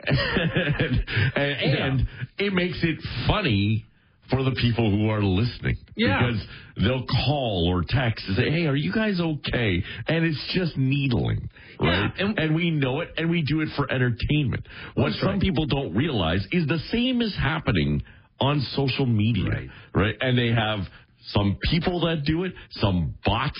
and, 0.07 1.03
and, 1.35 1.77
and 1.99 2.07
it 2.37 2.53
makes 2.53 2.79
it 2.83 2.97
funny 3.27 3.85
for 4.29 4.43
the 4.43 4.51
people 4.51 4.89
who 4.89 5.09
are 5.09 5.21
listening. 5.21 5.75
Yeah. 5.95 6.19
Because 6.25 6.45
they'll 6.77 7.05
call 7.05 7.67
or 7.69 7.83
text 7.87 8.25
and 8.27 8.37
say, 8.37 8.49
hey, 8.49 8.65
are 8.67 8.75
you 8.75 8.91
guys 8.91 9.19
okay? 9.19 9.83
And 10.07 10.25
it's 10.25 10.51
just 10.55 10.77
needling, 10.77 11.49
right? 11.79 12.11
Yeah, 12.17 12.25
and- 12.25 12.39
and 12.39 12.55
we 12.55 12.71
know 12.71 13.01
it 13.01 13.09
and 13.17 13.29
we 13.29 13.41
do 13.43 13.61
it 13.61 13.69
for 13.75 13.91
entertainment. 13.91 14.65
What 14.95 15.13
some 15.13 15.29
right. 15.29 15.41
people 15.41 15.65
don't 15.65 15.93
realize 15.93 16.45
is 16.51 16.65
the 16.67 16.79
same 16.91 17.21
is 17.21 17.35
happening 17.35 18.01
on 18.39 18.59
social 18.75 19.05
media, 19.05 19.49
Right. 19.49 19.69
right? 19.93 20.15
And 20.21 20.37
they 20.37 20.51
have 20.51 20.79
some 21.27 21.57
people 21.69 21.99
that 22.01 22.23
do 22.25 22.43
it, 22.45 22.53
some 22.71 23.13
bots 23.25 23.59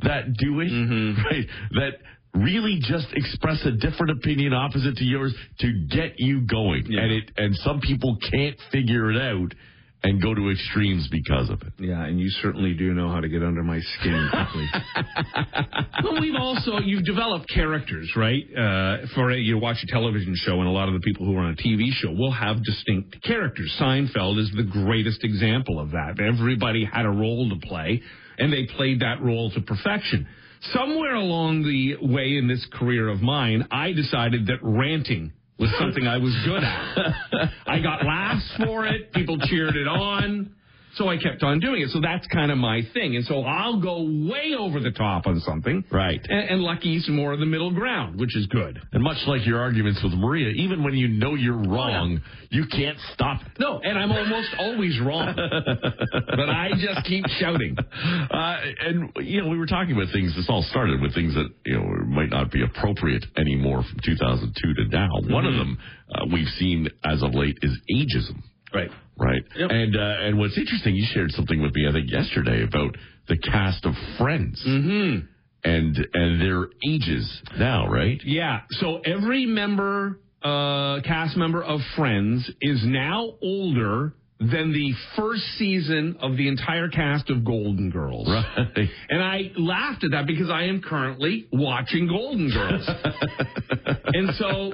that 0.00 0.34
do 0.34 0.60
it, 0.60 0.70
Mm-hmm. 0.70 1.22
right? 1.24 1.46
That 1.72 1.92
really 2.34 2.78
just 2.80 3.08
express 3.12 3.64
a 3.64 3.72
different 3.72 4.18
opinion 4.18 4.54
opposite 4.54 4.96
to 4.96 5.04
yours 5.04 5.34
to 5.60 5.86
get 5.90 6.14
you 6.18 6.46
going. 6.46 6.86
Yeah. 6.88 7.02
And 7.02 7.12
it 7.12 7.30
and 7.36 7.54
some 7.56 7.80
people 7.80 8.16
can't 8.30 8.56
figure 8.70 9.10
it 9.10 9.20
out 9.20 9.52
and 10.04 10.20
go 10.20 10.34
to 10.34 10.50
extremes 10.50 11.08
because 11.10 11.48
of 11.48 11.62
it. 11.62 11.72
Yeah, 11.78 12.04
and 12.04 12.18
you 12.18 12.28
certainly 12.42 12.74
do 12.74 12.92
know 12.92 13.08
how 13.08 13.20
to 13.20 13.28
get 13.28 13.42
under 13.42 13.62
my 13.62 13.78
skin 13.80 14.28
quickly. 14.32 14.66
well, 16.04 16.20
we've 16.20 16.34
also 16.34 16.78
you've 16.78 17.04
developed 17.04 17.46
characters, 17.48 18.12
right? 18.16 18.42
Uh, 18.50 19.06
for 19.14 19.30
a, 19.30 19.36
you 19.36 19.58
watch 19.58 19.76
a 19.82 19.86
television 19.86 20.34
show, 20.34 20.58
and 20.58 20.68
a 20.68 20.72
lot 20.72 20.88
of 20.88 20.94
the 20.94 21.00
people 21.00 21.26
who 21.26 21.36
are 21.36 21.42
on 21.42 21.52
a 21.52 21.56
TV 21.56 21.90
show 21.92 22.10
will 22.10 22.32
have 22.32 22.62
distinct 22.64 23.22
characters. 23.22 23.72
Seinfeld 23.80 24.38
is 24.40 24.50
the 24.56 24.64
greatest 24.64 25.22
example 25.22 25.78
of 25.78 25.92
that. 25.92 26.18
Everybody 26.20 26.84
had 26.84 27.04
a 27.04 27.10
role 27.10 27.48
to 27.48 27.66
play, 27.66 28.02
and 28.38 28.52
they 28.52 28.66
played 28.76 29.00
that 29.00 29.22
role 29.22 29.50
to 29.52 29.60
perfection. 29.60 30.26
Somewhere 30.72 31.14
along 31.14 31.64
the 31.64 31.96
way 32.00 32.36
in 32.36 32.46
this 32.46 32.64
career 32.72 33.08
of 33.08 33.20
mine, 33.20 33.66
I 33.70 33.92
decided 33.92 34.46
that 34.46 34.58
ranting 34.62 35.32
was 35.58 35.70
something 35.78 36.06
I 36.06 36.18
was 36.18 36.34
good 36.44 36.62
at. 36.62 37.50
I 37.66 37.80
got 37.80 38.04
laughs 38.04 38.48
for 38.64 38.86
it. 38.86 39.12
People 39.12 39.38
cheered 39.38 39.76
it 39.76 39.88
on. 39.88 40.54
So 40.94 41.08
I 41.08 41.16
kept 41.16 41.42
on 41.42 41.58
doing 41.60 41.82
it. 41.82 41.88
So 41.90 42.00
that's 42.00 42.26
kind 42.26 42.50
of 42.50 42.58
my 42.58 42.82
thing. 42.92 43.16
And 43.16 43.24
so 43.24 43.42
I'll 43.42 43.80
go 43.80 44.02
way 44.02 44.54
over 44.58 44.78
the 44.78 44.90
top 44.90 45.26
on 45.26 45.40
something. 45.40 45.84
Right. 45.90 46.20
And, 46.28 46.50
and 46.50 46.62
Lucky's 46.62 47.08
more 47.08 47.32
of 47.32 47.40
the 47.40 47.46
middle 47.46 47.72
ground, 47.72 48.20
which 48.20 48.36
is 48.36 48.46
good. 48.46 48.78
And 48.92 49.02
much 49.02 49.16
like 49.26 49.46
your 49.46 49.60
arguments 49.60 50.00
with 50.02 50.12
Maria, 50.12 50.48
even 50.50 50.84
when 50.84 50.94
you 50.94 51.08
know 51.08 51.34
you're 51.34 51.56
wrong, 51.56 52.20
you 52.50 52.66
can't 52.70 52.98
stop 53.14 53.40
it. 53.40 53.52
No, 53.58 53.80
and 53.82 53.98
I'm 53.98 54.12
almost 54.12 54.50
always 54.58 55.00
wrong. 55.00 55.34
but 56.26 56.48
I 56.48 56.70
just 56.76 57.06
keep 57.06 57.24
shouting. 57.38 57.76
Uh, 58.32 58.56
and 58.80 59.10
you 59.16 59.42
know, 59.42 59.48
we 59.48 59.58
were 59.58 59.66
talking 59.66 59.94
about 59.94 60.12
things. 60.12 60.34
This 60.34 60.46
all 60.48 60.62
started 60.62 61.00
with 61.00 61.14
things 61.14 61.34
that 61.34 61.48
you 61.66 61.74
know 61.74 61.84
might 62.06 62.30
not 62.30 62.50
be 62.50 62.62
appropriate 62.62 63.24
anymore 63.36 63.82
from 63.82 63.98
2002 64.04 64.74
to 64.74 64.88
now. 64.88 65.08
One 65.28 65.44
of 65.44 65.54
them 65.54 65.78
uh, 66.10 66.24
we've 66.32 66.48
seen 66.58 66.88
as 67.04 67.22
of 67.22 67.34
late 67.34 67.58
is 67.62 67.76
ageism, 67.92 68.42
Right. 68.74 68.90
Right? 69.18 69.42
Yep. 69.56 69.70
And 69.70 69.96
uh, 69.96 70.26
and 70.26 70.38
what's 70.38 70.56
interesting, 70.58 70.94
you 70.94 71.06
shared 71.12 71.30
something 71.32 71.60
with 71.62 71.74
me, 71.74 71.86
I 71.88 71.92
think 71.92 72.10
yesterday 72.10 72.62
about 72.64 72.96
the 73.28 73.38
cast 73.38 73.84
of 73.84 73.94
Friends 74.18 74.62
Mm-hmm. 74.66 75.26
and 75.64 76.08
and 76.14 76.40
their 76.40 76.66
ages 76.88 77.42
now, 77.58 77.88
right? 77.88 78.20
Yeah. 78.24 78.60
So 78.70 78.98
every 78.98 79.46
member, 79.46 80.18
uh, 80.42 81.00
cast 81.04 81.36
member 81.36 81.62
of 81.62 81.80
Friends 81.96 82.50
is 82.60 82.82
now 82.84 83.34
older 83.42 84.14
than 84.40 84.72
the 84.72 84.92
first 85.16 85.42
season 85.56 86.16
of 86.20 86.36
the 86.36 86.48
entire 86.48 86.88
cast 86.88 87.30
of 87.30 87.44
Golden 87.44 87.90
Girls. 87.90 88.26
Right. 88.28 88.88
And 89.08 89.22
I 89.22 89.52
laughed 89.56 90.02
at 90.02 90.10
that 90.10 90.26
because 90.26 90.50
I 90.50 90.64
am 90.64 90.82
currently 90.82 91.46
watching 91.52 92.08
Golden 92.08 92.50
Girls. 92.50 92.84
and 94.06 94.34
so 94.34 94.72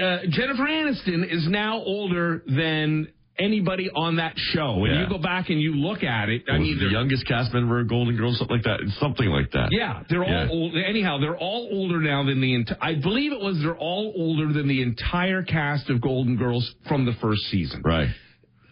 uh, 0.00 0.18
Jennifer 0.30 0.62
Aniston 0.62 1.24
is 1.28 1.48
now 1.48 1.78
older 1.78 2.44
than 2.46 3.08
anybody 3.38 3.90
on 3.90 4.16
that 4.16 4.34
show. 4.36 4.84
And 4.84 4.94
Yeah. 4.94 5.00
you 5.02 5.08
go 5.08 5.18
back 5.18 5.50
and 5.50 5.60
you 5.60 5.74
look 5.74 6.02
at 6.04 6.28
it. 6.28 6.42
I 6.48 6.58
mean, 6.58 6.78
the 6.78 6.88
youngest 6.90 7.26
cast 7.26 7.52
member 7.52 7.80
of 7.80 7.88
Golden 7.88 8.16
Girls, 8.16 8.38
something 8.38 8.56
like 8.56 8.64
that, 8.64 8.80
something 9.00 9.28
like 9.28 9.50
that. 9.52 9.68
yeah, 9.72 10.02
they're 10.08 10.22
all 10.24 10.30
Yeah. 10.30 10.48
old. 10.50 10.76
Anyhow, 10.76 11.18
they're 11.18 11.36
all 11.36 11.68
older 11.72 12.00
now 12.00 12.22
than 12.24 12.40
the. 12.40 12.54
Enti- 12.54 12.76
I 12.80 12.94
believe 12.94 13.32
it 13.32 13.40
was 13.40 13.60
they're 13.62 13.76
all 13.76 14.12
older 14.16 14.52
than 14.52 14.68
the 14.68 14.82
entire 14.82 15.42
cast 15.42 15.90
of 15.90 16.00
Golden 16.00 16.36
Girls 16.36 16.74
from 16.86 17.04
the 17.04 17.12
first 17.14 17.42
season. 17.46 17.82
Right. 17.84 18.08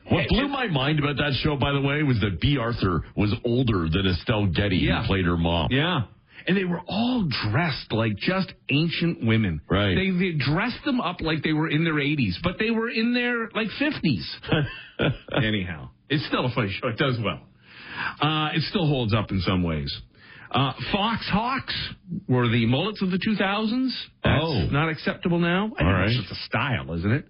What 0.09 0.25
eh, 0.25 0.27
blew 0.29 0.45
eh. 0.45 0.49
my 0.49 0.67
mind 0.67 0.99
about 0.99 1.17
that 1.19 1.33
show, 1.43 1.57
by 1.57 1.73
the 1.73 1.81
way, 1.81 2.03
was 2.03 2.21
that 2.21 2.41
Bea 2.41 2.59
Arthur 2.59 3.03
was 3.17 3.33
older 3.45 3.89
than 3.89 4.07
Estelle 4.07 4.47
Getty, 4.47 4.79
Yeah. 4.79 5.01
who 5.03 5.07
played 5.07 5.25
her 5.27 5.37
mom. 5.37 5.69
Yeah. 5.71 6.03
And 6.47 6.57
they 6.57 6.65
were 6.65 6.81
all 6.87 7.29
dressed 7.51 7.93
like 7.93 8.17
just 8.17 8.53
ancient 8.71 9.25
women. 9.25 9.61
Right. 9.71 9.95
They, 9.95 10.11
they 10.11 10.33
dressed 10.33 10.85
them 10.85 11.01
up 11.01 11.21
like 11.21 11.43
they 11.43 11.53
were 11.53 11.69
in 11.69 11.85
their 11.85 11.95
80s, 11.95 12.35
but 12.43 12.57
they 12.59 12.71
were 12.71 12.89
in 12.91 13.15
their 13.15 13.49
like 13.51 13.69
50s. 13.81 14.25
Anyhow, 15.43 15.91
it's 16.09 16.27
still 16.27 16.45
a 16.47 16.51
funny 16.55 16.71
show. 16.81 16.89
It 16.89 16.99
does 16.99 17.19
well. 17.23 17.41
Uh, 18.21 18.51
it 18.55 18.63
still 18.71 18.87
holds 18.87 19.15
up 19.15 19.31
in 19.31 19.41
some 19.41 19.63
ways. 19.63 19.93
Uh, 20.51 20.73
Faux 20.93 21.27
hawks 21.31 21.75
were 22.29 22.49
the 22.49 22.67
mullets 22.67 23.01
of 23.03 23.11
the 23.11 23.19
2000s. 23.19 23.91
That's 24.23 24.45
Oh. 24.45 24.67
not 24.71 24.89
acceptable 24.91 25.39
now. 25.39 25.67
I 25.67 25.69
think 25.69 25.81
All 25.83 25.93
right. 25.93 26.09
It's 26.09 26.21
just 26.21 26.33
a 26.33 26.45
style, 26.45 26.93
isn't 26.95 27.11
it? 27.11 27.25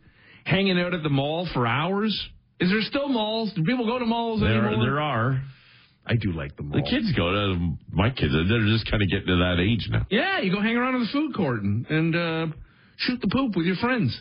Hanging 0.44 0.78
out 0.80 0.92
at 0.94 1.02
the 1.04 1.08
mall 1.08 1.46
for 1.54 1.66
hours. 1.66 2.12
Is 2.58 2.70
there 2.70 2.80
still 2.82 3.08
malls? 3.08 3.52
Do 3.54 3.62
people 3.62 3.86
go 3.86 3.98
to 3.98 4.06
malls 4.06 4.40
There, 4.40 4.50
anymore? 4.66 4.84
there 4.84 5.00
are. 5.00 5.40
I 6.06 6.14
do 6.16 6.32
like 6.32 6.56
the 6.56 6.62
mall. 6.64 6.80
The 6.82 6.88
kids 6.90 7.12
go 7.16 7.30
to 7.30 7.76
my 7.92 8.10
kids. 8.10 8.32
They're 8.32 8.66
just 8.66 8.90
kind 8.90 9.02
of 9.02 9.08
getting 9.08 9.26
to 9.28 9.36
that 9.36 9.58
age 9.60 9.88
now. 9.90 10.06
Yeah, 10.10 10.40
you 10.40 10.52
go 10.52 10.60
hang 10.60 10.76
around 10.76 10.96
in 10.96 11.02
the 11.02 11.08
food 11.12 11.34
court 11.34 11.62
and, 11.62 11.86
and 11.86 12.16
uh, 12.16 12.46
shoot 12.96 13.20
the 13.20 13.28
poop 13.28 13.56
with 13.56 13.66
your 13.66 13.76
friends. 13.76 14.18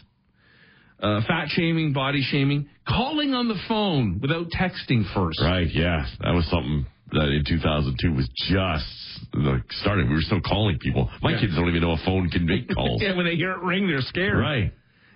Uh, 1.01 1.21
fat 1.27 1.47
shaming, 1.50 1.93
body 1.93 2.21
shaming, 2.21 2.69
calling 2.88 3.33
on 3.33 3.47
the 3.47 3.57
phone 3.67 4.19
without 4.21 4.47
texting 4.51 5.01
first. 5.15 5.41
Right? 5.41 5.67
Yeah, 5.73 6.05
that 6.21 6.31
was 6.35 6.45
something 6.51 6.85
that 7.13 7.29
in 7.29 7.43
2002 7.47 8.13
was 8.13 8.29
just 8.47 9.33
like 9.33 9.63
starting. 9.81 10.07
We 10.07 10.13
were 10.13 10.21
still 10.21 10.41
calling 10.41 10.77
people. 10.77 11.09
My 11.23 11.31
Yeah. 11.31 11.39
kids 11.41 11.55
don't 11.55 11.67
even 11.67 11.81
know 11.81 11.93
a 11.93 11.97
phone 12.05 12.29
can 12.29 12.45
make 12.45 12.69
calls. 12.75 13.01
Yeah, 13.01 13.15
when 13.17 13.25
they 13.25 13.35
hear 13.35 13.51
it 13.53 13.61
ring, 13.63 13.88
they're 13.88 14.01
scared. 14.01 14.38
Right. 14.38 14.71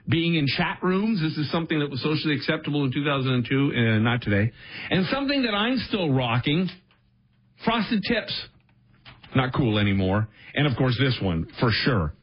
Being 0.07 0.35
in 0.35 0.45
chat 0.47 0.79
rooms, 0.83 1.21
this 1.21 1.35
is 1.37 1.51
something 1.51 1.79
that 1.79 1.89
was 1.89 2.01
socially 2.03 2.35
acceptable 2.35 2.83
in 2.83 2.91
2002, 2.91 3.71
and 3.75 4.07
uh, 4.07 4.09
not 4.09 4.21
today. 4.21 4.51
And 4.91 5.05
something 5.07 5.43
that 5.43 5.53
I'm 5.53 5.77
still 5.87 6.11
rocking, 6.11 6.69
frosted 7.63 8.03
tips. 8.07 8.47
Not 9.35 9.53
cool 9.53 9.79
anymore. 9.79 10.27
And 10.53 10.67
of 10.67 10.77
course, 10.77 10.95
this 10.99 11.17
one, 11.21 11.47
for 11.59 11.69
sure. 11.71 12.13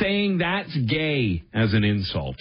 Saying 0.00 0.38
that's 0.38 0.76
gay 0.88 1.44
as 1.52 1.74
an 1.74 1.84
insult. 1.84 2.36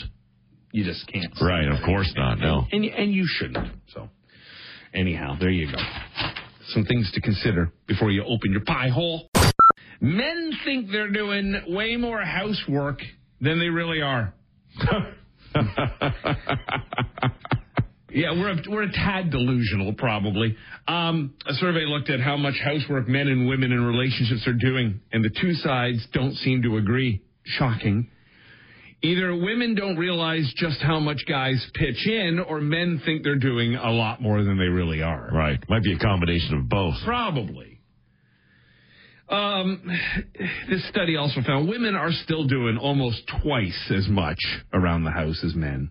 You 0.71 0.83
just 0.83 1.05
can't. 1.07 1.35
say 1.35 1.45
Right. 1.45 1.67
Of 1.67 1.83
course 1.85 2.11
not. 2.15 2.39
No. 2.39 2.65
And, 2.71 2.85
and 2.85 3.11
you 3.11 3.25
shouldn't. 3.27 3.73
So, 3.93 4.09
anyhow, 4.93 5.35
there 5.39 5.49
you 5.49 5.67
go. 5.71 5.77
Some 6.67 6.85
things 6.85 7.11
to 7.13 7.21
consider 7.21 7.71
before 7.87 8.11
you 8.11 8.23
open 8.23 8.51
your 8.51 8.63
pie 8.63 8.89
hole. 8.89 9.29
Men 9.99 10.51
think 10.65 10.89
they're 10.91 11.11
doing 11.11 11.61
way 11.67 11.97
more 11.97 12.21
housework 12.21 12.99
than 13.41 13.59
they 13.59 13.67
really 13.67 14.01
are. 14.01 14.33
Yeah, 18.13 18.31
we're 18.31 18.51
a, 18.51 18.55
we're 18.67 18.83
a 18.83 18.91
tad 18.91 19.31
delusional, 19.31 19.93
probably. 19.93 20.55
Um, 20.87 21.33
a 21.47 21.53
survey 21.53 21.85
looked 21.85 22.09
at 22.09 22.19
how 22.19 22.35
much 22.35 22.55
housework 22.61 23.07
men 23.07 23.27
and 23.27 23.47
women 23.47 23.71
in 23.71 23.81
relationships 23.81 24.45
are 24.47 24.53
doing, 24.53 24.99
and 25.13 25.23
the 25.23 25.29
two 25.29 25.53
sides 25.53 26.05
don't 26.11 26.35
seem 26.35 26.63
to 26.63 26.77
agree. 26.77 27.21
Shocking. 27.43 28.09
Either 29.01 29.35
women 29.35 29.75
don't 29.75 29.97
realize 29.97 30.51
just 30.57 30.81
how 30.81 30.99
much 30.99 31.21
guys 31.27 31.65
pitch 31.73 32.05
in, 32.05 32.39
or 32.39 32.59
men 32.59 33.01
think 33.05 33.23
they're 33.23 33.39
doing 33.39 33.75
a 33.75 33.91
lot 33.91 34.21
more 34.21 34.43
than 34.43 34.57
they 34.57 34.67
really 34.67 35.01
are. 35.01 35.29
Right. 35.31 35.57
Might 35.69 35.83
be 35.83 35.93
a 35.93 35.99
combination 35.99 36.57
of 36.57 36.69
both. 36.69 36.95
Probably. 37.05 37.70
Um, 39.31 39.81
this 40.69 40.87
study 40.89 41.15
also 41.15 41.41
found 41.41 41.69
women 41.69 41.95
are 41.95 42.11
still 42.11 42.45
doing 42.45 42.77
almost 42.77 43.21
twice 43.41 43.91
as 43.95 44.07
much 44.09 44.39
around 44.73 45.05
the 45.05 45.11
house 45.11 45.41
as 45.45 45.55
men. 45.55 45.89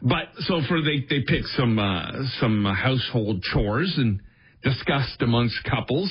But 0.00 0.28
so 0.40 0.60
for 0.68 0.80
they 0.80 1.04
they 1.08 1.22
picked 1.26 1.48
some 1.48 1.78
uh, 1.78 2.10
some 2.40 2.64
household 2.64 3.42
chores 3.42 3.92
and 3.96 4.20
discussed 4.62 5.20
amongst 5.20 5.56
couples. 5.64 6.10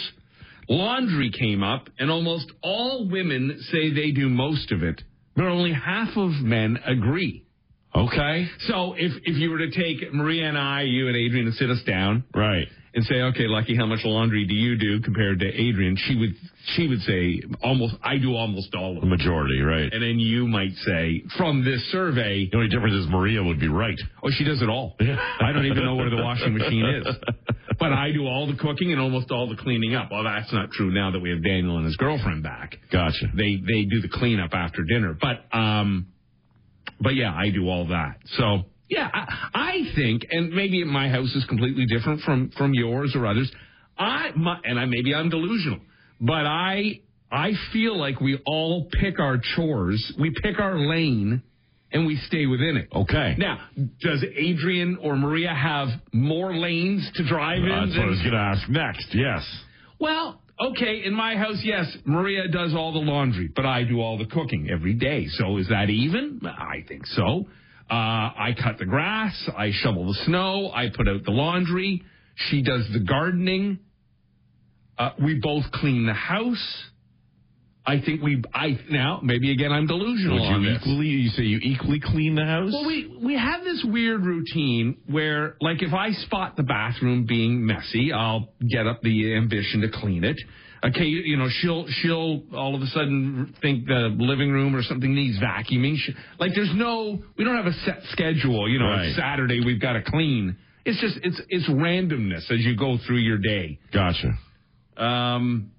Laundry 0.69 1.31
came 1.31 1.63
up, 1.63 1.89
and 1.99 2.09
almost 2.09 2.45
all 2.61 3.09
women 3.09 3.59
say 3.71 3.93
they 3.93 4.11
do 4.11 4.29
most 4.29 4.71
of 4.71 4.83
it, 4.83 5.01
but 5.35 5.45
only 5.45 5.73
half 5.73 6.15
of 6.15 6.31
men 6.41 6.77
agree. 6.85 7.45
Okay. 7.93 8.47
So 8.67 8.93
if 8.93 9.11
if 9.23 9.37
you 9.37 9.49
were 9.49 9.57
to 9.57 9.71
take 9.71 10.13
Maria 10.13 10.47
and 10.47 10.57
I, 10.57 10.83
you 10.83 11.07
and 11.07 11.17
Adrian, 11.17 11.47
and 11.47 11.55
sit 11.55 11.69
us 11.69 11.81
down, 11.85 12.23
Right. 12.33 12.67
And 12.93 13.05
say, 13.05 13.15
okay, 13.21 13.47
Lucky, 13.47 13.75
how 13.75 13.85
much 13.85 13.99
laundry 14.03 14.45
do 14.45 14.53
you 14.53 14.77
do 14.77 14.99
compared 15.01 15.39
to 15.39 15.47
Adrian? 15.47 15.95
She 15.97 16.15
would 16.17 16.31
she 16.75 16.87
would 16.87 16.99
say 17.01 17.41
almost 17.63 17.95
I 18.03 18.17
do 18.17 18.35
almost 18.35 18.75
all 18.75 18.95
of 18.97 19.01
The 19.01 19.07
it. 19.07 19.09
majority. 19.09 19.61
Right. 19.61 19.91
And 19.91 20.03
then 20.03 20.19
you 20.19 20.45
might 20.47 20.73
say 20.85 21.23
from 21.37 21.63
this 21.63 21.81
survey, 21.91 22.49
The 22.51 22.57
only 22.57 22.69
difference 22.69 22.95
is 22.95 23.07
Maria 23.09 23.41
would 23.43 23.59
be 23.59 23.69
right. 23.69 23.97
oh, 24.23 24.29
she 24.31 24.43
does 24.43 24.61
it 24.61 24.69
all. 24.69 24.95
I 24.99 25.51
don't 25.53 25.65
even 25.65 25.85
know 25.85 25.95
where 25.95 26.09
the 26.09 26.17
washing 26.21 26.53
machine 26.57 26.85
is. 27.05 27.15
But 27.79 27.93
I 27.93 28.11
do 28.11 28.27
all 28.27 28.45
the 28.45 28.53
cooking 28.61 28.91
and 28.91 29.01
almost 29.01 29.31
all 29.31 29.49
the 29.49 29.55
cleaning 29.55 29.95
up. 29.95 30.11
Well, 30.11 30.23
that's 30.23 30.53
not 30.53 30.69
true 30.69 30.91
now 30.91 31.09
that 31.11 31.19
we 31.19 31.31
have 31.31 31.43
Daniel 31.43 31.77
and 31.77 31.85
his 31.85 31.95
girlfriend 31.95 32.43
back. 32.43 32.75
Gotcha. 32.91 33.25
They 33.35 33.55
they 33.55 33.85
do 33.85 34.01
the 34.01 34.09
cleanup 34.11 34.53
after 34.53 34.83
dinner. 34.83 35.17
But 35.19 35.45
um 35.57 36.05
but 36.99 37.15
yeah, 37.15 37.33
I 37.33 37.49
do 37.49 37.67
all 37.69 37.87
that. 37.87 38.17
So 38.37 38.65
yeah, 38.91 39.09
I, 39.11 39.47
I 39.53 39.95
think, 39.95 40.27
and 40.29 40.51
maybe 40.51 40.83
my 40.83 41.07
house 41.09 41.33
is 41.33 41.45
completely 41.45 41.85
different 41.85 42.21
from 42.21 42.51
from 42.57 42.73
yours 42.73 43.13
or 43.15 43.25
others. 43.25 43.49
I 43.97 44.31
my, 44.35 44.59
and 44.65 44.77
I 44.77 44.85
maybe 44.85 45.15
I'm 45.15 45.29
delusional, 45.29 45.79
but 46.19 46.45
I 46.45 46.99
I 47.31 47.53
feel 47.71 47.97
like 47.97 48.19
we 48.19 48.37
all 48.45 48.89
pick 48.91 49.17
our 49.17 49.39
chores, 49.55 50.13
we 50.19 50.31
pick 50.43 50.59
our 50.59 50.77
lane, 50.77 51.41
and 51.93 52.05
we 52.05 52.17
stay 52.27 52.45
within 52.47 52.75
it. 52.75 52.89
Okay. 52.93 53.35
Now, 53.37 53.59
does 54.01 54.25
Adrian 54.35 54.97
or 55.01 55.15
Maria 55.15 55.53
have 55.53 55.87
more 56.11 56.53
lanes 56.53 57.09
to 57.15 57.25
drive 57.27 57.59
in? 57.59 57.69
That's 57.69 57.97
what 57.97 58.07
I 58.07 58.09
was 58.09 58.19
going 58.19 58.31
to 58.33 58.37
ask 58.37 58.69
next. 58.69 59.07
Yes. 59.13 59.47
well, 59.99 60.41
okay, 60.59 61.03
in 61.05 61.13
my 61.13 61.37
house, 61.37 61.59
yes, 61.63 61.85
Maria 62.05 62.49
does 62.49 62.73
all 62.75 62.91
the 62.91 62.99
laundry, 62.99 63.47
but 63.55 63.65
I 63.65 63.83
do 63.83 64.01
all 64.01 64.17
the 64.17 64.25
cooking 64.25 64.69
every 64.69 64.93
day. 64.95 65.27
So 65.27 65.57
is 65.57 65.69
that 65.69 65.89
even? 65.89 66.41
I 66.45 66.83
think 66.87 67.05
so. 67.07 67.47
Uh, 67.89 67.93
I 67.93 68.55
cut 68.61 68.77
the 68.77 68.85
grass, 68.85 69.49
I 69.57 69.71
shovel 69.71 70.07
the 70.07 70.19
snow, 70.25 70.71
I 70.73 70.89
put 70.95 71.07
out 71.07 71.23
the 71.25 71.31
laundry. 71.31 72.03
She 72.35 72.61
does 72.61 72.87
the 72.93 72.99
gardening. 72.99 73.79
Uh, 74.97 75.11
we 75.23 75.39
both 75.41 75.69
clean 75.71 76.05
the 76.05 76.13
house. 76.13 76.83
I 77.85 77.99
think 77.99 78.21
we. 78.21 78.41
I 78.53 78.79
now 78.89 79.19
maybe 79.23 79.51
again 79.51 79.71
I'm 79.71 79.87
delusional 79.87 80.39
Would 80.39 80.45
on 80.45 80.61
you 80.61 80.75
equally? 80.75 81.07
You 81.07 81.29
say 81.29 81.43
you 81.43 81.59
equally 81.63 81.99
clean 81.99 82.35
the 82.35 82.45
house? 82.45 82.71
Well, 82.71 82.85
we 82.85 83.17
we 83.23 83.35
have 83.35 83.63
this 83.63 83.83
weird 83.83 84.23
routine 84.23 84.97
where, 85.07 85.55
like, 85.61 85.81
if 85.81 85.91
I 85.91 86.11
spot 86.11 86.55
the 86.55 86.63
bathroom 86.63 87.25
being 87.25 87.65
messy, 87.65 88.13
I'll 88.13 88.53
get 88.69 88.85
up 88.85 89.01
the 89.01 89.35
ambition 89.35 89.81
to 89.81 89.89
clean 89.89 90.23
it. 90.23 90.37
Okay, 90.83 91.05
you, 91.05 91.37
know, 91.37 91.47
she'll 91.49 91.85
she'll 91.87 92.41
all 92.55 92.73
of 92.75 92.81
a 92.81 92.87
sudden 92.87 93.53
think 93.61 93.85
the 93.85 94.15
living 94.17 94.51
room 94.51 94.75
or 94.75 94.81
something 94.81 95.13
needs 95.13 95.37
vacuuming. 95.39 95.95
She, 95.97 96.13
like, 96.39 96.53
there's 96.55 96.73
no, 96.73 97.21
we 97.37 97.43
don't 97.43 97.55
have 97.55 97.67
a 97.67 97.73
set 97.85 97.99
schedule. 98.11 98.67
You 98.67 98.79
know, 98.79 98.85
Right. 98.87 99.05
it's 99.09 99.15
Saturday 99.15 99.61
we've 99.63 99.79
got 99.79 99.93
to 99.93 100.01
clean. 100.01 100.57
It's 100.83 100.99
just 100.99 101.19
it's 101.23 101.39
it's 101.49 101.69
randomness 101.69 102.49
as 102.51 102.61
you 102.65 102.75
go 102.75 102.97
through 103.05 103.19
your 103.19 103.37
day. 103.37 103.77
Gotcha. 103.93 104.31
Um, 104.97 105.71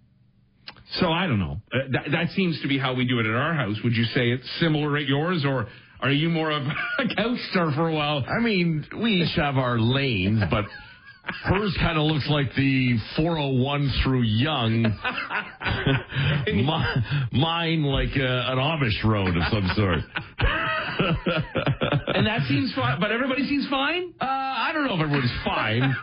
so 1.00 1.10
I 1.10 1.26
don't 1.26 1.40
know. 1.40 1.60
Uh, 1.72 1.78
that, 1.92 2.04
that 2.12 2.28
seems 2.36 2.60
to 2.62 2.68
be 2.68 2.78
how 2.78 2.94
we 2.94 3.04
do 3.04 3.18
it 3.18 3.26
at 3.26 3.34
our 3.34 3.54
house. 3.54 3.76
Would 3.82 3.94
you 3.96 4.04
say 4.04 4.30
it's 4.30 4.48
similar 4.60 4.96
at 4.98 5.06
yours, 5.06 5.44
or 5.44 5.66
are 6.00 6.10
you 6.12 6.28
more 6.28 6.50
of 6.52 6.62
a 6.62 7.14
couch 7.16 7.38
star 7.50 7.72
for 7.72 7.88
a 7.88 7.92
while? 7.94 8.24
I 8.28 8.40
mean, 8.40 8.86
we 8.96 9.22
each 9.22 9.34
have 9.36 9.56
our 9.56 9.78
lanes, 9.80 10.42
but 10.50 10.64
hers 11.44 11.76
kind 11.80 11.98
of 11.98 12.04
looks 12.04 12.28
like 12.28 12.54
the 12.56 12.96
401 13.16 13.92
through 14.02 14.22
Yonge. 14.22 14.86
Mi- 16.46 16.94
Mine 17.32 17.82
like 17.84 18.10
uh, 18.16 18.52
an 18.52 18.58
Amish 18.58 19.02
road 19.04 19.36
of 19.36 19.42
some 19.50 19.70
sort. 19.76 20.00
And 22.14 22.26
that 22.26 22.42
seems 22.46 22.72
fine, 22.74 23.00
but 23.00 23.10
everybody 23.10 23.46
seems 23.48 23.66
fine. 23.68 24.12
Uh, 24.20 24.24
I 24.26 24.70
don't 24.72 24.84
know 24.86 24.94
if 24.94 25.00
everyone's 25.00 25.32
fine. 25.44 25.94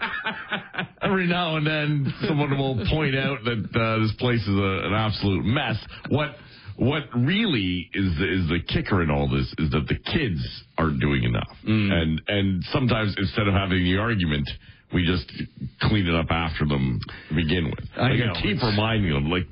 Every 1.02 1.28
now 1.28 1.58
and 1.58 1.66
then, 1.68 2.12
someone 2.28 2.58
will 2.58 2.84
point 2.90 3.16
out 3.16 3.38
that 3.46 3.80
uh, 3.80 4.00
this 4.02 4.12
place 4.18 4.42
is 4.42 4.48
a, 4.58 4.88
an 4.88 4.94
absolute 4.94 5.46
mess. 5.46 5.78
What 6.10 6.36
what 6.78 7.04
really 7.16 7.90
is 7.94 8.12
is 8.14 8.48
the 8.50 8.60
kicker 8.68 9.04
in 9.04 9.12
all 9.12 9.30
this 9.30 9.46
is 9.60 9.70
that 9.72 9.86
the 9.88 9.96
kids 10.12 10.42
aren't 10.78 11.00
doing 11.00 11.24
enough, 11.24 11.48
and 11.66 12.22
and 12.28 12.64
sometimes 12.74 13.14
instead 13.18 13.48
of 13.48 13.54
having 13.54 13.84
the 13.84 13.98
argument. 13.98 14.50
We 14.94 15.06
just 15.06 15.32
clean 15.82 16.08
it 16.08 16.16
up 16.16 16.28
after 16.32 16.66
them 16.66 17.00
to 17.30 17.36
begin 17.36 17.66
with. 17.66 17.86
I 17.98 18.10
Like, 18.10 18.20
know, 18.20 18.34
keep 18.42 18.62
reminding 18.62 19.14
them, 19.14 19.30
like, 19.30 19.46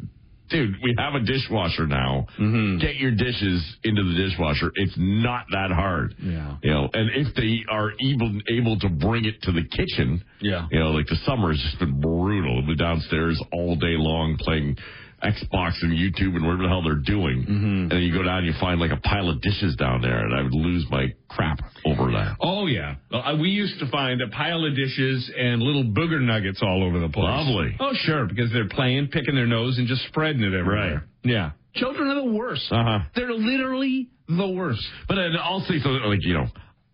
dude, 0.49 0.75
we 0.81 0.95
have 0.97 1.13
a 1.13 1.19
dishwasher 1.19 1.85
now. 1.85 2.25
Mm-hmm. 2.39 2.77
Get 2.79 2.95
your 2.95 3.11
dishes 3.11 3.61
into 3.83 4.03
the 4.03 4.13
dishwasher. 4.15 4.71
It's 4.75 4.95
not 4.97 5.45
that 5.51 5.71
hard. 5.71 6.15
Yeah. 6.19 6.57
You 6.63 6.71
know, 6.71 6.89
and 6.93 7.09
if 7.13 7.35
they 7.35 7.59
are 7.69 7.91
able 8.03 8.39
able 8.49 8.79
to 8.79 8.89
bring 8.89 9.25
it 9.25 9.41
to 9.43 9.51
the 9.51 9.63
kitchen, 9.63 10.23
Yeah. 10.41 10.67
you 10.71 10.79
know, 10.79 10.91
like 10.91 11.05
the 11.07 11.17
summer 11.25 11.51
has 11.51 11.61
just 11.61 11.79
been 11.79 11.99
brutal. 12.01 12.65
We're 12.65 12.75
downstairs 12.75 13.41
all 13.53 13.75
day 13.75 13.95
long 13.97 14.37
playing 14.39 14.77
Xbox 15.23 15.81
and 15.81 15.91
YouTube 15.91 16.35
and 16.35 16.45
whatever 16.45 16.63
the 16.63 16.69
hell 16.69 16.83
they're 16.83 16.95
doing. 16.95 17.41
Mm-hmm. 17.41 17.81
And 17.89 17.91
then 17.91 18.01
you 18.01 18.13
go 18.13 18.21
down 18.21 18.39
and 18.39 18.47
you 18.47 18.53
find 18.59 18.79
like 18.79 18.91
a 18.91 19.01
pile 19.01 19.29
of 19.29 19.41
dishes 19.41 19.75
down 19.75 20.01
there, 20.01 20.19
and 20.19 20.35
I 20.35 20.43
would 20.43 20.53
lose 20.53 20.85
my 20.91 21.07
crap 21.27 21.59
over 21.85 22.11
that. 22.11 22.37
Oh 22.39 22.67
yeah, 22.67 22.95
we 23.39 23.49
used 23.49 23.79
to 23.79 23.89
find 23.89 24.21
a 24.21 24.27
pile 24.27 24.63
of 24.63 24.75
dishes 24.75 25.31
and 25.35 25.61
little 25.61 25.83
booger 25.83 26.21
nuggets 26.21 26.59
all 26.61 26.83
over 26.83 26.99
the 26.99 27.09
place. 27.09 27.25
Lovely. 27.25 27.75
Oh 27.79 27.93
sure, 27.93 28.27
because 28.27 28.51
they're 28.53 28.69
playing, 28.69 29.07
picking 29.07 29.33
their 29.33 29.47
nose, 29.47 29.79
and 29.79 29.87
just 29.87 30.05
spreading 30.07 30.43
it 30.43 30.53
everywhere. 30.53 30.93
Right. 30.93 31.03
Yeah. 31.23 31.51
Children 31.73 32.09
are 32.09 32.15
the 32.15 32.31
worst. 32.31 32.71
Uh-huh. 32.71 32.99
They're 33.15 33.33
literally 33.33 34.09
the 34.27 34.49
worst. 34.49 34.85
But 35.07 35.15
then 35.15 35.33
I'll 35.41 35.61
say 35.61 35.79
something 35.79 36.03
like, 36.05 36.23
you 36.23 36.33
know, 36.33 36.47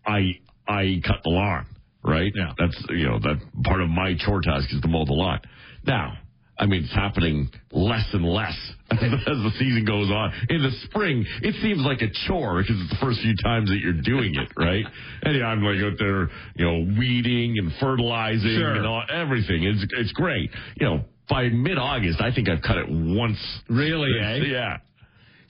I 0.05 0.39
I 0.67 1.01
cut 1.05 1.17
the 1.23 1.29
lawn, 1.29 1.65
right? 2.03 2.31
Yeah. 2.33 2.53
That's 2.57 2.86
you 2.89 3.05
know 3.05 3.19
that 3.19 3.41
part 3.63 3.81
of 3.81 3.89
my 3.89 4.15
chore 4.17 4.41
task 4.41 4.73
is 4.73 4.81
to 4.81 4.88
mow 4.88 5.05
the 5.05 5.13
lawn. 5.13 5.41
Now, 5.86 6.13
I 6.63 6.65
mean, 6.65 6.86
it's 6.86 6.95
happening 6.95 7.49
less 7.73 8.08
and 8.13 8.23
less 8.23 8.56
as, 8.91 8.99
the 9.02 9.52
season 9.60 9.84
goes 9.84 10.10
on. 10.10 10.32
In 10.47 10.63
the 10.63 10.71
spring, 10.86 11.26
it 11.41 11.56
seems 11.62 11.82
like 11.82 12.02
a 12.02 12.08
chore 12.26 12.62
because 12.62 12.80
it's 12.80 12.89
the 12.89 13.06
first 13.06 13.19
few 13.19 13.36
times 13.43 13.67
that 13.67 13.80
you're 13.80 14.02
doing 14.02 14.36
it, 14.36 14.47
right? 14.56 14.86
and 15.23 15.38
yeah, 15.38 15.47
I'm 15.47 15.62
like 15.62 15.84
out 15.84 15.99
there, 15.99 16.30
you 16.56 16.63
know, 16.63 16.97
weeding 16.97 17.58
and 17.58 17.69
fertilizing 17.82 18.56
Sure. 18.56 18.76
and 18.76 18.88
all, 18.88 19.04
everything. 19.12 19.63
It's 19.63 19.84
it's 19.97 20.13
great. 20.13 20.52
You 20.80 20.86
know, 20.88 21.06
by 21.30 21.49
mid 21.49 21.78
August, 21.78 22.21
I 22.21 22.34
think 22.34 22.47
I've 22.47 22.62
cut 22.62 22.78
it 22.78 22.88
once. 22.89 23.39
Really, 23.67 24.12
eh? 24.21 24.36
Yeah. 24.45 24.78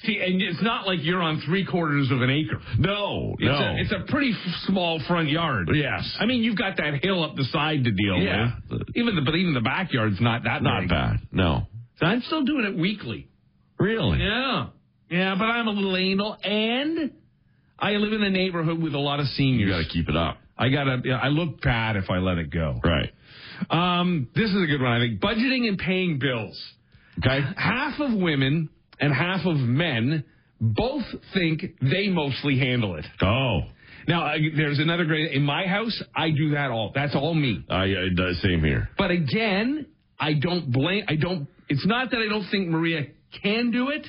See, 0.05 0.19
and 0.19 0.41
it's 0.41 0.61
not 0.61 0.85
like 0.85 0.99
you're 1.01 1.21
on 1.21 1.41
three 1.45 1.65
quarters 1.65 2.11
of 2.11 2.21
an 2.21 2.29
acre. 2.29 2.59
No, 2.77 3.35
It's, 3.39 3.43
no. 3.47 3.53
a, 3.53 3.75
it's 3.77 3.91
a 3.93 4.11
pretty 4.11 4.31
f- 4.31 4.53
small 4.67 5.01
front 5.07 5.29
yard. 5.29 5.69
Yes. 5.73 6.13
I 6.19 6.25
mean, 6.25 6.43
you've 6.43 6.57
got 6.57 6.75
that 6.77 7.01
hill 7.03 7.23
up 7.23 7.35
the 7.37 7.45
side 7.45 7.83
to 7.85 7.91
deal 7.91 8.17
Yeah. 8.17 8.55
with. 8.69 8.81
Even 8.95 9.15
the, 9.15 9.21
but 9.21 9.35
even 9.35 9.53
the 9.53 9.61
backyard's 9.61 10.19
not 10.19 10.43
that 10.43 10.61
not 10.61 10.81
big. 10.81 10.89
bad. 10.89 11.15
No. 11.31 11.67
So 11.99 12.05
I'm 12.05 12.21
still 12.21 12.43
doing 12.43 12.65
it 12.65 12.77
weekly. 12.77 13.29
Really? 13.79 14.19
Yeah. 14.19 14.67
Yeah, 15.09 15.35
but 15.37 15.45
I'm 15.45 15.67
a 15.67 15.71
little 15.71 15.95
anal 15.95 16.37
and 16.43 17.11
I 17.79 17.91
live 17.91 18.13
in 18.13 18.23
a 18.23 18.29
neighborhood 18.29 18.81
with 18.81 18.93
a 18.95 18.99
lot 18.99 19.19
of 19.19 19.27
seniors. 19.27 19.67
You 19.67 19.73
got 19.73 19.83
to 19.87 19.89
keep 19.89 20.09
it 20.09 20.15
up. 20.17 20.37
I 20.57 20.69
gotta. 20.69 21.01
I 21.21 21.29
look 21.29 21.61
bad 21.61 21.95
if 21.95 22.09
I 22.09 22.19
let 22.19 22.37
it 22.37 22.49
go. 22.51 22.79
Right. 22.83 23.11
Um, 23.69 24.27
this 24.35 24.49
is 24.49 24.55
a 24.61 24.65
good 24.67 24.81
one. 24.81 24.91
I 24.91 24.99
think 24.99 25.19
budgeting 25.19 25.67
and 25.67 25.77
paying 25.77 26.19
bills. 26.19 26.61
Okay. 27.19 27.39
Half 27.57 27.99
of 27.99 28.13
women 28.13 28.69
and 29.03 29.13
half 29.13 29.45
of 29.45 29.57
men 29.57 30.23
both 30.61 31.03
think 31.33 31.61
they 31.81 32.07
mostly 32.07 32.57
handle 32.57 32.95
it. 32.95 33.05
Oh. 33.21 33.63
Now, 34.07 34.27
uh, 34.27 34.37
there's 34.55 34.79
another 34.79 35.03
great. 35.03 35.33
In 35.33 35.43
my 35.43 35.67
house, 35.67 36.01
I 36.15 36.31
do 36.31 36.51
that 36.51 36.71
all. 36.71 36.93
That's 36.95 37.13
all 37.13 37.33
me. 37.33 37.65
I, 37.69 37.83
I 37.83 37.87
the 38.15 38.35
same 38.41 38.61
here. 38.61 38.87
But 38.97 39.11
again, 39.11 39.87
I 40.17 40.35
don't 40.35 40.71
blame. 40.71 41.03
I 41.09 41.17
don't. 41.17 41.49
It's 41.67 41.85
not 41.85 42.11
that 42.11 42.17
I 42.17 42.29
don't 42.29 42.49
think 42.49 42.69
Maria 42.69 43.07
can 43.41 43.71
do 43.71 43.89
it. 43.89 44.07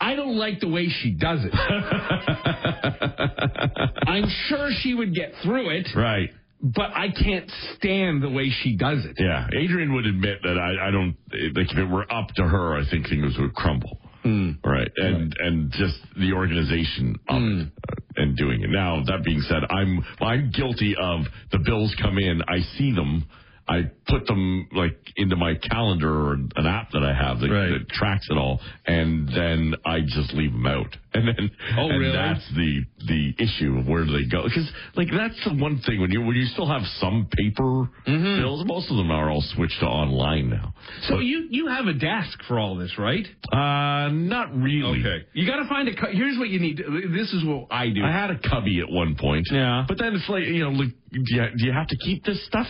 I 0.00 0.14
don't 0.14 0.36
like 0.36 0.60
the 0.60 0.68
way 0.68 0.86
she 0.88 1.10
does 1.10 1.40
it. 1.42 1.52
I'm 4.06 4.28
sure 4.48 4.70
she 4.80 4.94
would 4.94 5.12
get 5.12 5.32
through 5.42 5.70
it, 5.70 5.88
Right. 5.94 6.30
But 6.62 6.90
I 6.94 7.08
can't 7.10 7.50
stand 7.76 8.22
the 8.22 8.30
way 8.30 8.50
she 8.62 8.76
does 8.76 9.04
it. 9.04 9.16
Yeah. 9.18 9.46
Adrian 9.56 9.94
would 9.94 10.06
admit 10.06 10.38
that 10.42 10.58
I, 10.58 10.88
I 10.88 10.90
don't 10.90 11.16
like 11.54 11.70
if 11.72 11.78
it 11.78 11.84
were 11.88 12.10
up 12.12 12.28
to 12.36 12.42
her, 12.44 12.76
I 12.78 12.82
think 12.90 13.08
things 13.08 13.36
would 13.38 13.54
crumble. 13.54 13.98
Right. 14.22 14.90
And 14.96 15.34
and 15.38 15.72
just 15.72 15.96
the 16.18 16.32
organization 16.34 17.16
of 17.28 17.42
it 17.42 17.68
uh, 17.88 17.94
and 18.16 18.36
doing 18.36 18.62
it. 18.62 18.68
Now 18.70 19.02
that 19.06 19.24
being 19.24 19.40
said, 19.40 19.62
I'm 19.70 20.04
I'm 20.20 20.50
guilty 20.50 20.94
of 21.00 21.22
the 21.52 21.58
bills 21.58 21.94
come 22.02 22.18
in, 22.18 22.42
I 22.46 22.60
see 22.76 22.92
them. 22.94 23.24
I 23.68 23.82
put 24.08 24.26
them 24.26 24.68
like 24.72 24.98
into 25.16 25.36
my 25.36 25.54
calendar 25.54 26.10
or 26.12 26.32
an 26.34 26.66
app 26.66 26.90
that 26.90 27.04
I 27.04 27.14
have 27.14 27.38
that, 27.38 27.50
Right. 27.50 27.68
that 27.70 27.88
tracks 27.90 28.26
it 28.28 28.36
all, 28.36 28.60
and 28.84 29.28
then 29.28 29.74
I 29.86 30.00
just 30.00 30.34
leave 30.34 30.52
them 30.52 30.66
out. 30.66 30.96
And 31.14 31.26
then, 31.28 31.50
Oh, 31.76 31.88
and 31.88 31.98
really? 32.00 32.12
that's 32.12 32.48
the 32.54 32.82
the 33.06 33.34
issue 33.38 33.78
of 33.78 33.86
where 33.86 34.04
do 34.04 34.12
they 34.12 34.24
go? 34.26 34.44
Because 34.44 34.70
like 34.94 35.08
that's 35.10 35.42
the 35.44 35.54
one 35.54 35.78
thing 35.80 36.00
when 36.00 36.10
you 36.10 36.20
when 36.22 36.36
you 36.36 36.46
still 36.46 36.66
have 36.66 36.82
some 36.98 37.28
paper 37.36 37.88
Mm-hmm. 38.06 38.40
bills, 38.40 38.64
most 38.66 38.90
of 38.90 38.96
them 38.96 39.10
are 39.10 39.30
all 39.30 39.42
switched 39.42 39.78
to 39.80 39.86
online 39.86 40.50
now. 40.50 40.74
So 41.02 41.18
you 41.18 41.46
you 41.50 41.66
have 41.68 41.86
a 41.86 41.92
desk 41.94 42.38
for 42.48 42.58
all 42.58 42.76
this, 42.76 42.96
right? 42.98 43.26
Uh, 43.52 44.08
not 44.10 44.54
really. 44.54 45.00
okay 45.00 45.26
You 45.32 45.46
got 45.46 45.56
to 45.62 45.68
find 45.68 45.88
a. 45.88 45.94
cu- 45.94 46.12
Here's 46.12 46.38
what 46.38 46.48
you 46.48 46.60
need. 46.60 46.78
This 47.12 47.32
is 47.32 47.44
what 47.44 47.68
I 47.70 47.90
do. 47.90 48.02
I 48.04 48.10
had 48.12 48.30
a 48.30 48.38
cubby 48.38 48.80
at 48.80 48.90
one 48.90 49.16
point. 49.16 49.46
Yeah. 49.50 49.84
But 49.88 49.98
then 49.98 50.14
it's 50.14 50.28
like, 50.28 50.44
you 50.44 50.60
know, 50.64 50.70
like, 50.70 50.88
do 51.12 51.20
you, 51.34 51.42
do 51.58 51.66
you 51.66 51.72
have 51.72 51.88
to 51.88 51.96
keep 52.04 52.24
this 52.24 52.44
stuff? 52.46 52.66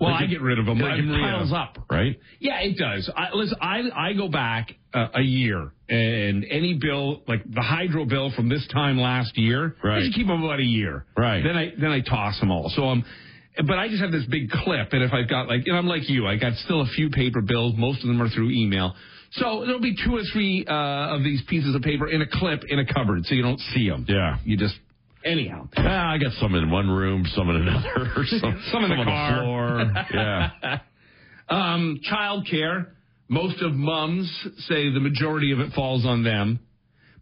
Well, 0.00 0.10
Like 0.10 0.22
I 0.22 0.24
it- 0.24 0.28
get 0.28 0.40
rid 0.42 0.58
of 0.58 0.68
'em, 0.68 0.78
Like 0.78 0.98
it 0.98 1.06
piles 1.06 1.52
up, 1.52 1.78
right? 1.90 2.18
Yeah, 2.40 2.58
it 2.60 2.76
does. 2.76 3.08
I, 3.16 3.28
listen, 3.34 3.56
I 3.60 3.82
I 3.94 4.12
go 4.14 4.28
back 4.28 4.74
uh, 4.94 5.08
a 5.14 5.22
year, 5.22 5.70
and 5.88 6.44
any 6.50 6.74
bill 6.80 7.22
like 7.28 7.42
the 7.52 7.60
hydro 7.62 8.04
bill 8.06 8.30
from 8.34 8.48
this 8.48 8.66
time 8.72 8.98
last 8.98 9.36
year, 9.36 9.74
I 9.82 9.86
Right. 9.86 10.02
just 10.04 10.14
keep 10.16 10.26
them 10.26 10.42
about 10.44 10.60
a 10.60 10.64
year. 10.64 11.04
Right. 11.16 11.42
Then 11.42 11.56
I 11.56 11.72
then 11.78 11.90
I 11.90 12.00
toss 12.00 12.38
them 12.40 12.50
all. 12.50 12.70
So 12.74 12.84
um, 12.84 13.04
but 13.66 13.78
I 13.78 13.88
just 13.88 14.00
have 14.02 14.12
this 14.12 14.24
big 14.26 14.50
clip, 14.50 14.92
and 14.92 15.02
if 15.02 15.12
I've 15.12 15.28
got 15.28 15.48
like, 15.48 15.66
and 15.66 15.76
I'm 15.76 15.86
like 15.86 16.08
you, 16.08 16.26
I 16.26 16.36
got 16.36 16.54
still 16.58 16.80
a 16.80 16.86
few 16.86 17.10
paper 17.10 17.40
bills. 17.42 17.74
Most 17.76 18.02
of 18.02 18.08
them 18.08 18.20
are 18.22 18.28
through 18.28 18.50
email. 18.50 18.94
So 19.32 19.64
there'll 19.64 19.80
be 19.80 19.96
two 20.04 20.14
or 20.14 20.22
three 20.32 20.64
uh, 20.66 21.16
of 21.16 21.24
these 21.24 21.42
pieces 21.48 21.74
of 21.74 21.82
paper 21.82 22.06
in 22.08 22.22
a 22.22 22.26
clip 22.26 22.62
in 22.68 22.78
a 22.78 22.86
cupboard, 22.86 23.26
so 23.26 23.34
you 23.34 23.42
don't 23.42 23.58
see 23.74 23.88
them. 23.88 24.06
Yeah. 24.08 24.38
You 24.44 24.56
just 24.56 24.76
anyhow. 25.24 25.68
Ah, 25.76 26.12
I 26.12 26.18
got 26.18 26.32
some 26.34 26.54
in 26.54 26.70
one 26.70 26.88
room, 26.88 27.24
some 27.34 27.50
in 27.50 27.56
another, 27.56 28.12
some, 28.26 28.62
Some 28.70 28.84
in 28.84 28.90
the 28.90 28.96
on 28.96 29.04
car. 29.06 29.30
the 29.34 29.42
floor. 29.42 29.92
Yeah. 30.14 30.78
Um, 31.46 32.00
child 32.02 32.46
care. 32.50 32.94
Most 33.28 33.62
of 33.62 33.72
mums 33.72 34.30
say 34.68 34.92
the 34.92 35.00
majority 35.00 35.52
of 35.52 35.60
it 35.60 35.72
falls 35.72 36.04
on 36.04 36.22
them. 36.24 36.60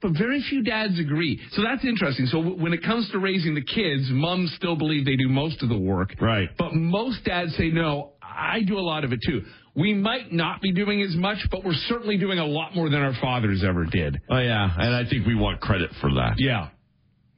But 0.00 0.12
very 0.18 0.42
few 0.42 0.64
dads 0.64 0.98
agree. 0.98 1.40
So 1.52 1.62
that's 1.62 1.84
interesting. 1.84 2.26
So 2.26 2.38
w- 2.38 2.60
when 2.60 2.72
it 2.72 2.82
comes 2.82 3.08
to 3.12 3.18
raising 3.20 3.54
the 3.54 3.62
kids, 3.62 4.08
mums 4.10 4.52
still 4.56 4.74
believe 4.74 5.04
they 5.04 5.14
do 5.14 5.28
most 5.28 5.62
of 5.62 5.68
the 5.68 5.78
work. 5.78 6.14
Right. 6.20 6.48
But 6.58 6.74
most 6.74 7.24
dads 7.24 7.54
say, 7.56 7.70
no, 7.70 8.14
I 8.20 8.62
do 8.62 8.78
a 8.78 8.80
lot 8.82 9.04
of 9.04 9.12
it 9.12 9.20
too. 9.24 9.42
We 9.76 9.94
might 9.94 10.32
not 10.32 10.60
be 10.60 10.72
doing 10.72 11.00
as 11.02 11.14
much, 11.14 11.38
but 11.52 11.64
we're 11.64 11.72
certainly 11.86 12.18
doing 12.18 12.40
a 12.40 12.44
lot 12.44 12.74
more 12.74 12.90
than 12.90 13.00
our 13.00 13.14
fathers 13.20 13.62
ever 13.64 13.84
did. 13.86 14.20
Oh, 14.28 14.38
yeah. 14.38 14.68
And 14.76 14.94
I 14.94 15.08
think 15.08 15.24
we 15.24 15.36
want 15.36 15.60
credit 15.60 15.90
for 16.00 16.10
that. 16.14 16.34
Yeah. 16.38 16.70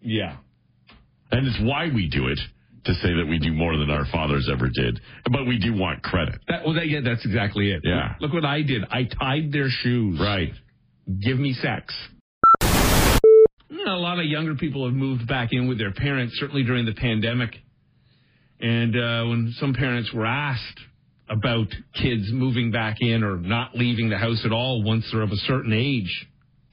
Yeah. 0.00 0.38
And 1.30 1.46
it's 1.46 1.58
why 1.60 1.90
we 1.94 2.08
do 2.08 2.28
it, 2.28 2.38
to 2.84 2.94
say 2.94 3.14
that 3.14 3.26
we 3.28 3.38
do 3.38 3.52
more 3.52 3.76
than 3.76 3.90
our 3.90 4.04
fathers 4.12 4.48
ever 4.52 4.68
did. 4.72 5.00
But 5.30 5.46
we 5.46 5.58
do 5.58 5.74
want 5.74 6.02
credit. 6.02 6.40
That, 6.48 6.64
well, 6.64 6.74
that, 6.74 6.88
yeah, 6.88 7.00
that's 7.04 7.24
exactly 7.24 7.70
it. 7.72 7.80
Yeah. 7.84 8.14
Look 8.20 8.32
what 8.32 8.44
I 8.44 8.62
did. 8.62 8.82
I 8.90 9.04
tied 9.04 9.52
their 9.52 9.68
shoes. 9.68 10.20
Right. 10.20 10.52
give 11.22 11.38
me 11.38 11.54
sex. 11.54 11.94
A 13.86 13.90
lot 13.90 14.18
of 14.18 14.24
younger 14.24 14.54
people 14.54 14.86
have 14.86 14.94
moved 14.94 15.28
back 15.28 15.50
in 15.52 15.68
with 15.68 15.78
their 15.78 15.92
parents, 15.92 16.36
certainly 16.38 16.62
during 16.64 16.86
the 16.86 16.94
pandemic. 16.94 17.54
And 18.60 18.96
uh, 18.96 19.28
when 19.28 19.52
some 19.58 19.74
parents 19.74 20.10
were 20.14 20.24
asked 20.26 20.80
about 21.28 21.66
kids 21.94 22.30
moving 22.32 22.70
back 22.70 22.96
in 23.00 23.22
or 23.22 23.36
not 23.36 23.74
leaving 23.74 24.08
the 24.08 24.16
house 24.18 24.42
at 24.44 24.52
all 24.52 24.82
once 24.82 25.08
they're 25.12 25.22
of 25.22 25.30
a 25.30 25.36
certain 25.36 25.72
age, 25.72 26.26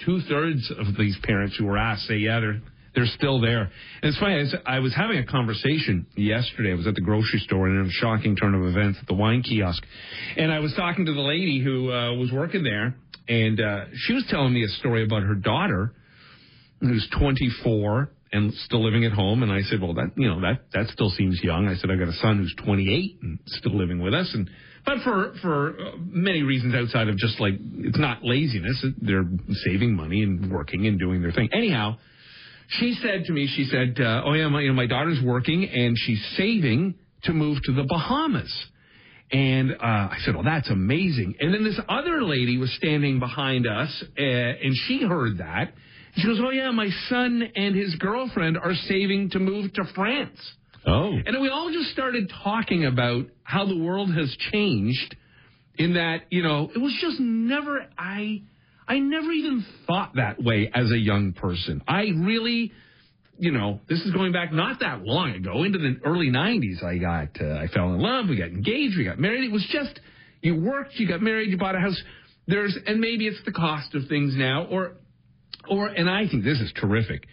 two 0.06 0.22
thirds 0.30 0.72
of 0.78 0.96
these 0.98 1.18
parents 1.24 1.56
who 1.58 1.66
were 1.66 1.78
asked 1.78 2.04
say, 2.04 2.16
yeah, 2.16 2.40
they're 2.40 2.62
they're 2.94 3.06
still 3.06 3.40
there. 3.40 3.62
And 3.62 3.72
it's 4.04 4.20
funny. 4.20 4.44
I 4.66 4.80
was, 4.80 4.94
having 4.96 5.18
a 5.18 5.26
conversation 5.26 6.06
yesterday. 6.16 6.72
I 6.72 6.76
was 6.76 6.88
at 6.88 6.96
the 6.96 7.02
grocery 7.02 7.40
store 7.40 7.68
and 7.68 7.80
in 7.80 7.86
a 7.88 7.92
shocking 7.92 8.36
turn 8.36 8.54
of 8.54 8.64
events 8.64 9.00
at 9.02 9.08
the 9.08 9.14
wine 9.14 9.42
kiosk, 9.42 9.82
and 10.38 10.52
I 10.52 10.60
was 10.60 10.74
talking 10.76 11.06
to 11.06 11.14
the 11.14 11.22
lady 11.22 11.62
who 11.64 11.92
uh, 11.92 12.14
was 12.16 12.32
working 12.32 12.64
there, 12.64 12.96
and 13.28 13.60
uh, 13.60 13.86
she 13.96 14.14
was 14.14 14.26
telling 14.30 14.54
me 14.54 14.64
a 14.64 14.68
story 14.68 15.04
about 15.04 15.24
her 15.24 15.36
daughter 15.36 15.94
who's 16.82 17.08
24 17.18 18.12
and 18.34 18.54
still 18.66 18.84
living 18.84 19.06
at 19.06 19.12
home. 19.12 19.44
And 19.44 19.52
I 19.52 19.62
said, 19.62 19.82
well, 19.82 19.94
that 19.96 20.12
you 20.16 20.28
know 20.28 20.42
that 20.42 20.66
that 20.74 20.88
still 20.88 21.10
seems 21.10 21.40
young. 21.44 21.68
I 21.68 21.76
said, 21.76 21.90
I've 21.92 22.00
got 22.00 22.08
a 22.08 22.18
son 22.22 22.38
who's 22.38 22.56
28 22.64 23.20
and 23.22 23.40
still 23.46 23.78
living 23.78 24.02
with 24.02 24.14
us, 24.14 24.32
and 24.34 24.50
but 24.86 24.98
for 25.04 25.34
for 25.42 25.76
many 25.98 26.42
reasons 26.42 26.74
outside 26.76 27.08
of 27.08 27.18
just 27.18 27.40
like 27.40 27.54
it's 27.60 28.00
not 28.00 28.24
laziness. 28.24 28.84
They're 29.02 29.26
saving 29.66 29.96
money 29.96 30.24
and 30.24 30.52
working 30.52 30.88
and 30.88 31.00
doing 31.00 31.22
their 31.22 31.32
thing. 31.32 31.50
Anyhow, 31.54 31.98
she 32.80 32.98
said 33.02 33.26
to 33.26 33.34
me, 33.34 33.48
she 33.54 33.66
said, 33.66 34.00
uh, 34.00 34.24
oh 34.26 34.34
yeah, 34.34 34.48
my, 34.48 34.62
you 34.62 34.70
know, 34.70 34.74
my 34.74 34.88
daughter's 34.88 35.20
working 35.24 35.68
and 35.68 35.96
she's 35.98 36.24
saving 36.38 36.96
to 37.24 37.34
move 37.34 37.58
to 37.64 37.74
the 37.74 37.84
Bahamas. 37.84 38.52
And 39.32 39.72
uh, 39.72 39.76
I 39.82 40.18
said, 40.26 40.36
well, 40.36 40.44
that's 40.44 40.70
amazing. 40.70 41.36
And 41.40 41.54
then 41.54 41.64
this 41.64 41.80
other 41.88 42.24
lady 42.24 42.58
was 42.58 42.74
standing 42.76 43.20
behind 43.20 43.66
us, 43.66 44.04
uh, 44.18 44.22
and 44.22 44.76
she 44.88 45.04
heard 45.04 45.38
that. 45.38 45.74
She 46.16 46.28
goes, 46.28 46.40
oh 46.44 46.50
yeah, 46.50 46.72
my 46.72 46.90
son 47.08 47.44
and 47.56 47.76
his 47.76 47.96
girlfriend 47.96 48.58
are 48.58 48.74
saving 48.74 49.30
to 49.32 49.40
move 49.40 49.72
to 49.74 49.84
France. 49.96 50.38
Oh. 50.86 51.12
And 51.14 51.42
we 51.42 51.50
all 51.50 51.72
just 51.72 51.92
started 51.92 52.32
talking 52.44 52.86
about 52.86 53.28
how 53.44 53.66
the 53.66 53.78
world 53.78 54.14
has 54.14 54.36
changed 54.52 55.16
in 55.76 55.94
that, 55.94 56.24
you 56.30 56.44
know, 56.44 56.70
it 56.74 56.80
was 56.80 56.98
just 57.02 57.20
never, 57.20 57.86
I, 57.98 58.42
I 58.88 59.00
never 59.00 59.32
even 59.32 59.66
thought 59.88 60.16
that 60.16 60.42
way 60.42 60.70
as 60.74 60.92
a 60.92 60.98
young 60.98 61.34
person. 61.34 61.82
I 61.88 62.08
really, 62.16 62.72
you 63.38 63.52
know, 63.52 63.80
this 63.88 64.02
is 64.02 64.12
going 64.12 64.32
back 64.32 64.52
not 64.52 64.80
that 64.82 65.04
long 65.04 65.32
ago, 65.32 65.64
into 65.64 65.80
the 65.80 66.00
early 66.04 66.30
90s. 66.30 66.84
I 66.84 66.98
got, 66.98 67.42
uh, 67.42 67.60
I 67.60 67.68
fell 67.68 67.94
in 67.94 68.00
love, 68.00 68.28
we 68.28 68.38
got 68.38 68.50
engaged, 68.50 68.98
we 68.98 69.06
got 69.06 69.20
married. 69.20 69.44
It 69.44 69.52
was 69.52 69.66
just, 69.72 70.00
you 70.42 70.56
worked, 70.56 70.96
you 70.96 71.08
got 71.08 71.22
married, 71.22 71.50
you 71.50 71.58
bought 71.58 71.76
a 71.76 71.80
house. 71.80 72.02
There's, 72.48 72.78
and 72.86 73.00
maybe 73.00 73.28
it's 73.28 73.42
the 73.46 73.52
cost 73.52 73.94
of 73.96 74.08
things 74.10 74.34
now, 74.36 74.66
or, 74.66 74.94
or, 75.70 75.88
and 75.88 76.10
I 76.10 76.28
think 76.28 76.44
this 76.44 76.60
is 76.60 76.72
terrific. 76.76 77.26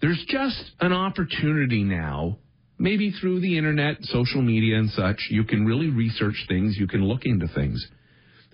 There's 0.00 0.22
just 0.28 0.72
an 0.80 0.92
opportunity 0.92 1.84
now, 1.84 2.38
maybe 2.78 3.12
through 3.12 3.40
the 3.40 3.56
internet, 3.56 3.98
social 4.02 4.42
media 4.42 4.78
and 4.78 4.90
such, 4.90 5.28
you 5.30 5.44
can 5.44 5.64
really 5.64 5.90
research 5.90 6.44
things, 6.48 6.76
you 6.78 6.86
can 6.86 7.04
look 7.04 7.24
into 7.24 7.46
things. 7.48 7.86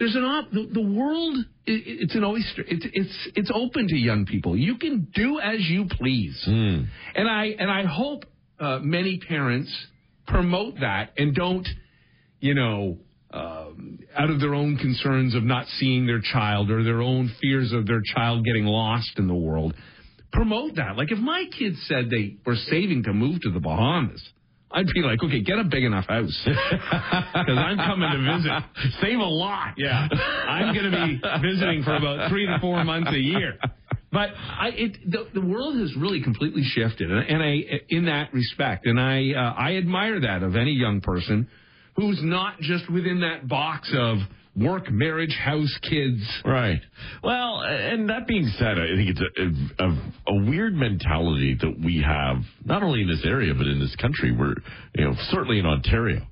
There's 0.00 0.16
an 0.16 0.24
op, 0.24 0.50
the, 0.50 0.66
the 0.72 0.80
world, 0.80 1.36
i 1.36 1.44
it's 1.66 2.14
an 2.14 2.24
oyster. 2.24 2.64
It's, 2.66 2.86
it's, 2.90 3.28
it's 3.36 3.50
open 3.54 3.86
to 3.86 3.96
young 3.96 4.24
people. 4.24 4.56
You 4.56 4.78
can 4.78 5.08
do 5.14 5.38
as 5.38 5.60
you 5.60 5.88
please. 5.90 6.42
And 7.14 7.28
I, 7.28 7.54
and 7.58 7.70
I 7.70 7.84
hope, 7.84 8.24
uh, 8.58 8.78
many 8.80 9.18
parents 9.18 9.70
promote 10.26 10.76
that 10.80 11.12
and 11.18 11.34
don't, 11.34 11.68
you 12.40 12.54
know, 12.54 12.96
um, 13.30 13.98
out 14.16 14.30
of 14.30 14.40
their 14.40 14.54
own 14.54 14.78
concerns 14.78 15.34
of 15.34 15.42
not 15.42 15.66
seeing 15.78 16.06
their 16.06 16.20
child 16.20 16.70
or 16.70 16.82
their 16.82 17.02
own 17.02 17.30
fears 17.42 17.72
of 17.72 17.86
their 17.86 18.00
child 18.14 18.44
getting 18.46 18.64
lost 18.64 19.18
in 19.18 19.28
the 19.28 19.34
world, 19.34 19.74
promote 20.32 20.76
that. 20.76 20.96
Like 20.96 21.12
if 21.12 21.18
my 21.18 21.44
kids 21.58 21.76
said 21.86 22.08
they 22.08 22.38
were 22.46 22.56
saving 22.56 23.02
to 23.02 23.12
move 23.12 23.42
to 23.42 23.50
the 23.50 23.60
Bahamas, 23.60 24.22
I'd 24.72 24.86
be 24.94 25.02
like, 25.02 25.22
okay, 25.22 25.40
get 25.40 25.58
a 25.58 25.64
big 25.64 25.84
enough 25.84 26.06
house 26.06 26.38
because 26.44 27.58
I'm 27.58 27.76
coming 27.76 28.10
to 28.10 28.36
visit. 28.36 28.92
Save 29.00 29.18
a 29.18 29.24
lot. 29.24 29.74
Yeah, 29.76 30.06
I'm 30.12 30.74
going 30.74 30.90
to 30.90 30.96
be 31.06 31.48
visiting 31.48 31.82
for 31.82 31.96
about 31.96 32.30
three 32.30 32.46
to 32.46 32.58
four 32.60 32.84
months 32.84 33.10
a 33.12 33.18
year. 33.18 33.58
But 34.12 34.30
I, 34.34 34.70
it, 34.74 35.10
the, 35.10 35.28
the 35.34 35.46
world 35.46 35.78
has 35.78 35.94
really 35.96 36.22
completely 36.22 36.64
shifted, 36.64 37.10
and, 37.10 37.28
and 37.28 37.42
I, 37.42 37.80
in 37.88 38.06
that 38.06 38.32
respect, 38.34 38.86
and 38.86 38.98
I, 38.98 39.32
uh, 39.32 39.54
I 39.56 39.76
admire 39.76 40.20
that 40.20 40.42
of 40.42 40.56
any 40.56 40.72
young 40.72 41.00
person 41.00 41.48
who's 41.94 42.20
not 42.22 42.58
just 42.60 42.90
within 42.90 43.20
that 43.20 43.46
box 43.46 43.92
of 43.96 44.18
work, 44.56 44.90
marriage, 44.90 45.36
house, 45.42 45.78
kids. 45.82 46.22
Right. 46.44 46.80
Well, 47.22 47.62
and 47.62 48.10
that 48.10 48.26
being 48.26 48.50
said, 48.58 48.78
I 48.78 48.96
think 48.96 49.10
it's 49.10 49.20
a, 49.78 49.84
a, 49.84 50.34
a, 50.34 50.50
weird 50.50 50.74
mentality 50.74 51.56
that 51.60 51.76
we 51.82 52.02
have, 52.06 52.38
not 52.64 52.82
only 52.82 53.02
in 53.02 53.08
this 53.08 53.24
area, 53.24 53.54
but 53.54 53.66
in 53.66 53.78
this 53.78 53.94
country, 53.96 54.32
where, 54.32 54.54
you 54.94 55.04
know, 55.04 55.14
certainly 55.30 55.58
in 55.58 55.66
Ontario, 55.66 56.26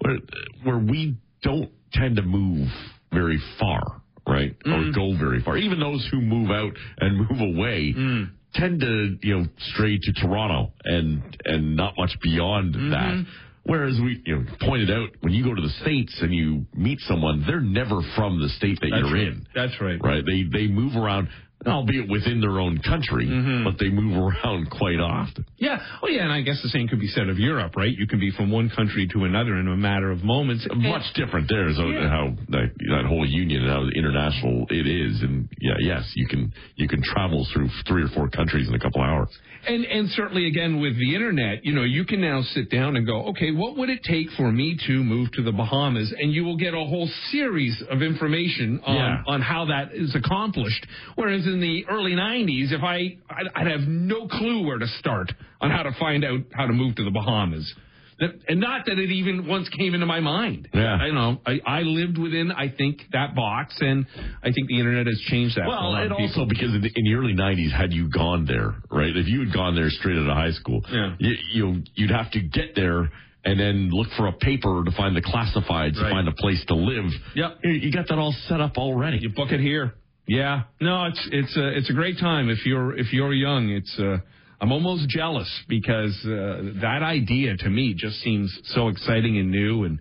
where, 0.00 0.18
where 0.62 0.78
we 0.78 1.16
don't 1.42 1.70
tend 1.92 2.16
to 2.16 2.22
move 2.22 2.68
very 3.12 3.40
far, 3.58 4.02
right? 4.26 4.56
Mm. 4.66 4.90
Or 4.90 4.92
go 4.92 5.18
very 5.18 5.42
far. 5.42 5.56
Even 5.56 5.80
those 5.80 6.06
who 6.10 6.20
move 6.20 6.50
out 6.50 6.72
and 6.98 7.18
move 7.30 7.56
away. 7.56 7.94
Mm. 7.96 8.30
Tend 8.54 8.80
to, 8.80 9.16
you 9.20 9.38
know, 9.38 9.46
stray 9.72 9.98
to 10.00 10.12
Toronto 10.12 10.72
and 10.84 11.36
and 11.44 11.74
not 11.74 11.94
much 11.98 12.16
beyond 12.22 12.76
mm-hmm. 12.76 12.90
that. 12.90 13.26
Whereas 13.66 13.98
we 14.02 14.22
you 14.26 14.36
know, 14.36 14.44
pointed 14.60 14.90
out, 14.90 15.08
when 15.20 15.32
you 15.32 15.42
go 15.42 15.54
to 15.54 15.62
the 15.62 15.72
states 15.80 16.14
and 16.20 16.34
you 16.34 16.66
meet 16.74 17.00
someone, 17.00 17.44
they're 17.46 17.60
never 17.60 18.00
from 18.14 18.38
the 18.40 18.48
state 18.50 18.78
that 18.82 18.90
That's 18.90 19.00
you're 19.08 19.14
right. 19.14 19.28
in. 19.28 19.46
That's 19.54 19.80
right. 19.80 19.98
Right? 20.02 20.22
They 20.24 20.44
they 20.52 20.66
move 20.66 20.96
around 20.96 21.28
albeit 21.66 22.08
within 22.08 22.40
their 22.40 22.60
own 22.60 22.78
country, 22.78 23.26
mm-hmm. 23.26 23.64
but 23.64 23.78
they 23.78 23.88
move 23.88 24.16
around 24.16 24.70
quite 24.70 25.00
often. 25.00 25.44
Yeah. 25.56 25.78
Well, 26.02 26.10
yeah, 26.10 26.24
and 26.24 26.32
I 26.32 26.42
guess 26.42 26.60
the 26.62 26.68
same 26.68 26.88
could 26.88 27.00
be 27.00 27.08
said 27.08 27.28
of 27.28 27.38
Europe, 27.38 27.76
right? 27.76 27.92
You 27.92 28.06
can 28.06 28.20
be 28.20 28.30
from 28.30 28.50
one 28.50 28.70
country 28.70 29.08
to 29.12 29.24
another 29.24 29.56
in 29.56 29.68
a 29.68 29.76
matter 29.76 30.10
of 30.10 30.22
moments. 30.22 30.66
Much 30.74 31.04
different 31.14 31.48
there 31.48 31.68
is 31.68 31.78
yeah. 31.78 32.08
how 32.08 32.34
that, 32.48 32.70
that, 32.90 33.04
whole 33.06 33.26
union 33.26 33.62
and 33.62 33.70
how 33.70 33.84
international 33.94 34.66
it 34.70 34.86
is, 34.86 35.22
and 35.22 35.48
yeah, 35.60 35.74
yes, 35.80 36.10
you 36.14 36.26
can 36.26 36.52
you 36.76 36.88
can 36.88 37.02
travel 37.02 37.46
through 37.52 37.68
three 37.86 38.02
or 38.02 38.08
four 38.08 38.28
countries 38.28 38.68
in 38.68 38.74
a 38.74 38.78
couple 38.78 39.02
hours. 39.02 39.28
And 39.66 39.84
and 39.84 40.10
certainly 40.10 40.46
again 40.46 40.80
with 40.80 40.98
the 40.98 41.14
internet, 41.14 41.64
you 41.64 41.72
know, 41.72 41.82
you 41.82 42.04
can 42.04 42.20
now 42.20 42.42
sit 42.42 42.70
down 42.70 42.96
and 42.96 43.06
go, 43.06 43.26
okay, 43.28 43.50
what 43.52 43.76
would 43.76 43.90
it 43.90 44.02
take 44.02 44.30
for 44.36 44.50
me 44.50 44.76
to 44.86 44.92
move 45.04 45.32
to 45.32 45.42
the 45.42 45.52
Bahamas? 45.52 46.14
And 46.18 46.32
you 46.32 46.44
will 46.44 46.56
get 46.56 46.74
a 46.74 46.84
whole 46.84 47.08
series 47.30 47.82
of 47.90 48.02
information 48.02 48.80
on 48.86 48.96
yeah. 48.96 49.22
on 49.26 49.40
how 49.40 49.66
that 49.66 49.94
is 49.94 50.14
accomplished. 50.14 50.86
Whereas 51.14 51.46
in 51.54 51.60
the 51.60 51.86
early 51.88 52.12
90s, 52.12 52.72
if 52.72 52.82
I, 52.82 53.16
I'd, 53.30 53.46
I'd 53.54 53.70
have 53.70 53.88
no 53.88 54.26
clue 54.26 54.66
where 54.66 54.78
to 54.78 54.86
start 54.98 55.32
on 55.60 55.70
how 55.70 55.82
to 55.82 55.92
find 55.98 56.24
out 56.24 56.40
how 56.52 56.66
to 56.66 56.72
move 56.72 56.96
to 56.96 57.04
the 57.04 57.10
Bahamas. 57.10 57.72
That, 58.20 58.30
and 58.46 58.60
not 58.60 58.86
that 58.86 58.98
it 58.98 59.10
even 59.10 59.48
once 59.48 59.68
came 59.70 59.94
into 59.94 60.06
my 60.06 60.20
mind. 60.20 60.68
Yeah. 60.72 60.94
I 60.94 61.10
know. 61.10 61.40
I, 61.44 61.60
I 61.66 61.80
lived 61.80 62.16
within, 62.16 62.52
I 62.52 62.68
think, 62.68 63.00
that 63.12 63.34
box, 63.34 63.74
and 63.80 64.06
I 64.42 64.52
think 64.52 64.68
the 64.68 64.78
internet 64.78 65.06
has 65.06 65.18
changed 65.26 65.56
that. 65.56 65.66
Well, 65.66 65.96
and 65.96 66.12
also 66.12 66.44
because 66.48 66.74
in 66.74 66.82
the, 66.82 66.90
in 66.94 67.04
the, 67.04 67.14
early 67.14 67.34
'90s, 67.34 67.76
had 67.76 67.92
you 67.92 68.08
gone 68.08 68.46
there, 68.46 68.76
right? 68.90 69.16
If 69.16 69.26
you 69.26 69.40
had 69.40 69.52
gone 69.52 69.74
there 69.74 69.90
straight 69.90 70.16
out 70.16 70.28
of 70.28 70.36
high 70.36 70.52
school, 70.52 70.80
yeah. 70.92 71.16
you, 71.18 71.34
you 71.52 71.82
you'd 71.94 72.12
have 72.12 72.30
to 72.32 72.40
get 72.40 72.76
there 72.76 73.10
and 73.44 73.58
then 73.58 73.90
look 73.90 74.08
for 74.16 74.28
a 74.28 74.32
paper 74.32 74.82
to 74.84 74.92
find 74.96 75.16
the 75.16 75.20
classifieds 75.20 76.00
right. 76.00 76.08
to 76.08 76.10
find 76.10 76.28
a 76.28 76.32
place 76.32 76.64
to 76.68 76.74
live. 76.74 77.10
Yep. 77.34 77.58
You 77.64 77.92
got 77.92 78.06
that 78.08 78.18
all 78.18 78.34
set 78.48 78.60
up 78.60 78.78
already. 78.78 79.18
You 79.20 79.30
book 79.30 79.50
it 79.50 79.60
here. 79.60 79.94
Yeah, 80.26 80.62
no, 80.80 81.04
it's 81.04 81.28
it's 81.30 81.56
a 81.56 81.76
it's 81.76 81.90
a 81.90 81.92
great 81.92 82.18
time 82.18 82.48
if 82.48 82.64
you're 82.64 82.96
if 82.96 83.12
you're 83.12 83.34
young. 83.34 83.68
It's 83.68 83.94
uh, 83.98 84.18
I'm 84.60 84.72
almost 84.72 85.08
jealous 85.08 85.50
because 85.68 86.18
uh, 86.24 86.80
that 86.80 87.00
idea 87.02 87.56
to 87.58 87.68
me 87.68 87.92
just 87.94 88.16
seems 88.20 88.56
so 88.64 88.88
exciting 88.88 89.38
and 89.38 89.50
new, 89.50 89.84
and 89.84 90.00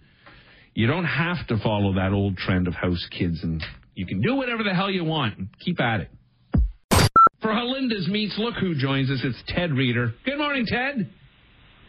you 0.74 0.88
don't 0.88 1.06
have 1.06 1.46
to 1.48 1.58
follow 1.58 1.96
that 1.96 2.14
old 2.14 2.38
trend 2.38 2.68
of 2.70 2.74
house 2.74 3.06
kids, 3.12 3.44
and 3.44 3.62
you 3.96 4.06
can 4.06 4.22
do 4.22 4.36
whatever 4.36 4.64
the 4.64 4.74
hell 4.74 4.90
you 4.90 5.04
want. 5.04 5.38
And 5.38 5.48
keep 5.60 5.82
at 5.82 6.02
it. 6.02 6.12
For 7.42 7.52
Halenda's 7.52 8.08
Meats, 8.08 8.36
look 8.38 8.56
who 8.56 8.74
joins 8.74 9.12
us. 9.12 9.20
It's 9.22 9.44
Ted 9.48 9.74
Reader. 9.74 10.14
Good 10.24 10.38
morning, 10.38 10.66
Ted. 10.66 11.10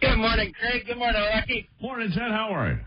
Good 0.00 0.16
morning, 0.16 0.52
Craig. 0.58 0.86
Good 0.86 0.98
morning, 0.98 1.22
Lucky. 1.32 1.68
Morning, 1.80 2.10
Ted. 2.10 2.32
How 2.32 2.52
are 2.52 2.72
you? 2.72 2.80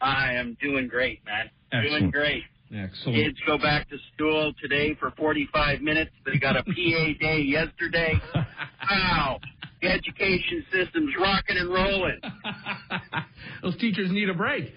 I 0.00 0.32
am 0.32 0.56
doing 0.62 0.88
great, 0.88 1.20
man. 1.26 1.50
Excellent. 1.70 2.00
Doing 2.00 2.10
great. 2.10 2.42
Excellent. 2.74 3.16
Kids 3.16 3.38
go 3.46 3.58
back 3.58 3.88
to 3.90 3.96
school 4.14 4.52
today 4.60 4.94
for 4.98 5.10
45 5.12 5.82
minutes. 5.82 6.10
They 6.24 6.38
got 6.38 6.56
a 6.56 6.62
PA 6.64 6.72
day 7.20 7.40
yesterday. 7.44 8.14
wow. 8.90 9.40
The 9.82 9.88
education 9.88 10.64
system's 10.72 11.12
rocking 11.20 11.56
and 11.58 11.68
rolling. 11.72 12.20
Those 13.62 13.76
teachers 13.78 14.10
need 14.12 14.28
a 14.28 14.34
break. 14.34 14.72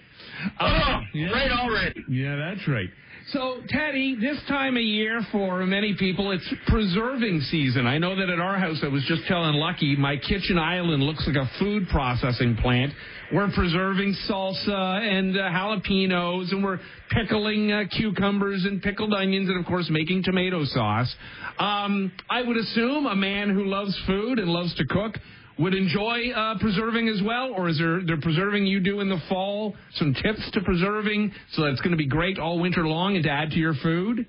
Oh, 0.60 0.66
uh, 0.66 1.00
yeah. 1.14 1.30
right 1.30 1.50
already. 1.50 2.04
Yeah, 2.08 2.36
that's 2.36 2.66
right. 2.68 2.88
So, 3.30 3.60
Teddy, 3.68 4.16
this 4.20 4.38
time 4.46 4.76
of 4.76 4.84
year 4.84 5.20
for 5.32 5.66
many 5.66 5.96
people, 5.98 6.30
it's 6.30 6.48
preserving 6.68 7.40
season. 7.50 7.84
I 7.84 7.98
know 7.98 8.14
that 8.14 8.30
at 8.30 8.38
our 8.38 8.56
house, 8.56 8.78
I 8.84 8.86
was 8.86 9.04
just 9.08 9.22
telling 9.26 9.54
Lucky, 9.54 9.96
my 9.96 10.16
kitchen 10.16 10.56
island 10.56 11.02
looks 11.02 11.26
like 11.26 11.34
a 11.34 11.50
food 11.58 11.88
processing 11.88 12.56
plant. 12.62 12.92
We're 13.32 13.50
preserving 13.50 14.14
salsa 14.30 15.00
and 15.00 15.36
uh, 15.36 15.40
jalapenos, 15.40 16.52
and 16.52 16.62
we're 16.62 16.78
pickling 17.10 17.72
uh, 17.72 17.82
cucumbers 17.96 18.64
and 18.64 18.80
pickled 18.80 19.12
onions, 19.12 19.48
and 19.48 19.58
of 19.58 19.66
course, 19.66 19.88
making 19.90 20.22
tomato 20.22 20.64
sauce. 20.64 21.12
Um, 21.58 22.12
I 22.30 22.42
would 22.42 22.56
assume 22.56 23.06
a 23.06 23.16
man 23.16 23.50
who 23.50 23.64
loves 23.64 24.00
food 24.06 24.38
and 24.38 24.48
loves 24.48 24.72
to 24.76 24.84
cook 24.86 25.16
would 25.58 25.74
enjoy 25.74 26.30
uh, 26.30 26.58
preserving 26.58 27.08
as 27.08 27.22
well, 27.22 27.52
or 27.56 27.68
is 27.68 27.78
there 27.78 28.00
the 28.00 28.18
preserving 28.20 28.66
you 28.66 28.80
do 28.80 29.00
in 29.00 29.08
the 29.08 29.20
fall? 29.28 29.74
Some 29.94 30.14
tips 30.14 30.50
to 30.52 30.60
preserving 30.60 31.32
so 31.52 31.62
that 31.62 31.68
it's 31.70 31.80
going 31.80 31.92
to 31.92 31.96
be 31.96 32.06
great 32.06 32.38
all 32.38 32.58
winter 32.58 32.86
long 32.86 33.16
and 33.16 33.24
to 33.24 33.30
add 33.30 33.50
to 33.50 33.56
your 33.56 33.74
food. 33.82 34.26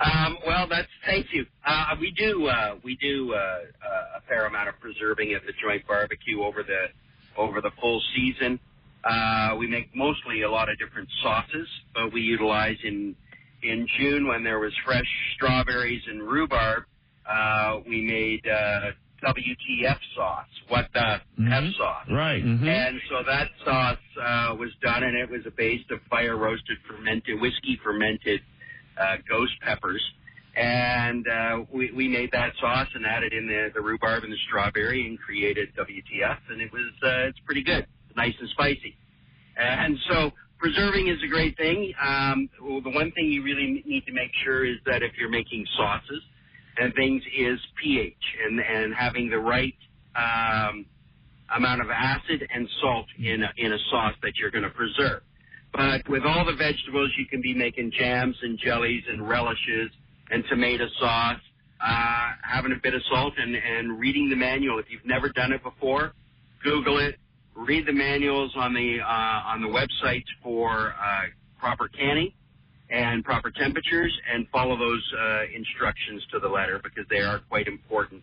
Um, 0.00 0.36
well, 0.46 0.66
that's 0.68 0.88
thank 1.06 1.26
you. 1.32 1.46
Uh, 1.64 1.94
we 2.00 2.12
do 2.18 2.46
uh, 2.46 2.76
we 2.84 2.96
do 2.96 3.32
uh, 3.32 3.36
uh, 3.36 4.18
a 4.18 4.20
fair 4.28 4.46
amount 4.46 4.68
of 4.68 4.78
preserving 4.80 5.32
at 5.32 5.42
the 5.46 5.52
joint 5.62 5.86
barbecue 5.86 6.42
over 6.42 6.62
the 6.62 6.86
over 7.40 7.60
the 7.60 7.70
full 7.80 8.02
season. 8.14 8.60
Uh, 9.04 9.54
we 9.58 9.66
make 9.66 9.94
mostly 9.94 10.42
a 10.42 10.50
lot 10.50 10.68
of 10.68 10.78
different 10.78 11.08
sauces, 11.22 11.68
but 11.94 12.12
we 12.12 12.20
utilize 12.20 12.76
in 12.84 13.14
in 13.62 13.86
June 13.98 14.26
when 14.26 14.44
there 14.44 14.58
was 14.58 14.72
fresh 14.84 15.06
strawberries 15.34 16.02
and 16.08 16.22
rhubarb. 16.22 16.84
Uh, 17.28 17.80
we 17.88 18.02
made 18.02 18.46
uh, 18.46 18.90
WTF 19.24 19.98
sauce. 20.14 20.46
What 20.68 20.86
the 20.92 21.20
mm-hmm. 21.40 21.52
F 21.52 21.64
sauce? 21.78 22.06
Right. 22.10 22.44
Mm-hmm. 22.44 22.68
And 22.68 23.00
so 23.08 23.22
that 23.26 23.48
sauce 23.64 23.98
uh, 24.20 24.54
was 24.56 24.70
done, 24.82 25.02
and 25.02 25.16
it 25.16 25.30
was 25.30 25.42
a 25.46 25.50
base 25.50 25.84
of 25.90 25.98
fire 26.10 26.36
roasted 26.36 26.78
fermented 26.88 27.40
whiskey 27.40 27.78
fermented 27.82 28.40
uh, 29.00 29.16
ghost 29.28 29.52
peppers. 29.62 30.02
And 30.56 31.26
uh, 31.28 31.64
we, 31.72 31.92
we 31.92 32.08
made 32.08 32.30
that 32.32 32.52
sauce 32.60 32.88
and 32.94 33.04
added 33.04 33.34
in 33.34 33.46
the, 33.46 33.68
the 33.74 33.80
rhubarb 33.80 34.24
and 34.24 34.32
the 34.32 34.38
strawberry 34.48 35.06
and 35.06 35.18
created 35.18 35.68
WTF, 35.76 36.38
and 36.50 36.62
it 36.62 36.72
was 36.72 36.90
uh, 37.02 37.28
it's 37.28 37.38
pretty 37.44 37.62
good, 37.62 37.86
nice 38.16 38.32
and 38.40 38.48
spicy. 38.50 38.96
And 39.58 39.96
so 40.08 40.30
preserving 40.58 41.08
is 41.08 41.18
a 41.24 41.28
great 41.28 41.56
thing. 41.56 41.92
Um, 42.02 42.48
well, 42.62 42.80
the 42.80 42.90
one 42.90 43.12
thing 43.12 43.26
you 43.26 43.42
really 43.42 43.82
need 43.84 44.06
to 44.06 44.12
make 44.12 44.30
sure 44.44 44.64
is 44.64 44.76
that 44.86 45.02
if 45.02 45.12
you're 45.18 45.30
making 45.30 45.66
sauces 45.76 46.22
and 46.78 46.94
things 46.94 47.22
is 47.36 47.58
pH 47.82 48.14
and, 48.44 48.60
and 48.60 48.94
having 48.94 49.30
the 49.30 49.38
right 49.38 49.74
um, 50.14 50.86
amount 51.54 51.80
of 51.80 51.88
acid 51.90 52.46
and 52.52 52.68
salt 52.80 53.06
in 53.18 53.42
a, 53.42 53.52
in 53.56 53.72
a 53.72 53.78
sauce 53.90 54.14
that 54.22 54.32
you're 54.36 54.50
going 54.50 54.64
to 54.64 54.70
preserve. 54.70 55.22
But 55.72 56.08
with 56.08 56.22
all 56.24 56.44
the 56.44 56.56
vegetables, 56.56 57.10
you 57.18 57.26
can 57.26 57.42
be 57.42 57.54
making 57.54 57.92
jams 57.98 58.36
and 58.42 58.58
jellies 58.58 59.02
and 59.08 59.28
relishes 59.28 59.90
and 60.30 60.42
tomato 60.48 60.86
sauce, 60.98 61.40
uh, 61.80 62.28
having 62.42 62.72
a 62.72 62.80
bit 62.82 62.94
of 62.94 63.02
salt 63.10 63.34
and, 63.36 63.54
and 63.54 63.98
reading 63.98 64.30
the 64.30 64.36
manual. 64.36 64.78
If 64.78 64.86
you've 64.88 65.04
never 65.04 65.28
done 65.28 65.52
it 65.52 65.62
before, 65.62 66.12
Google 66.64 66.98
it, 66.98 67.16
read 67.54 67.86
the 67.86 67.92
manuals 67.92 68.52
on 68.56 68.74
the 68.74 68.98
uh, 69.00 69.52
on 69.52 69.60
the 69.62 69.68
websites 69.68 70.26
for 70.42 70.94
uh, 70.94 71.22
proper 71.58 71.88
canning 71.88 72.32
and 72.90 73.24
proper 73.24 73.50
temperatures 73.50 74.12
and 74.32 74.46
follow 74.48 74.76
those 74.76 75.12
uh, 75.18 75.42
instructions 75.54 76.22
to 76.32 76.38
the 76.38 76.48
letter 76.48 76.80
because 76.82 77.04
they 77.10 77.20
are 77.20 77.40
quite 77.48 77.66
important 77.66 78.22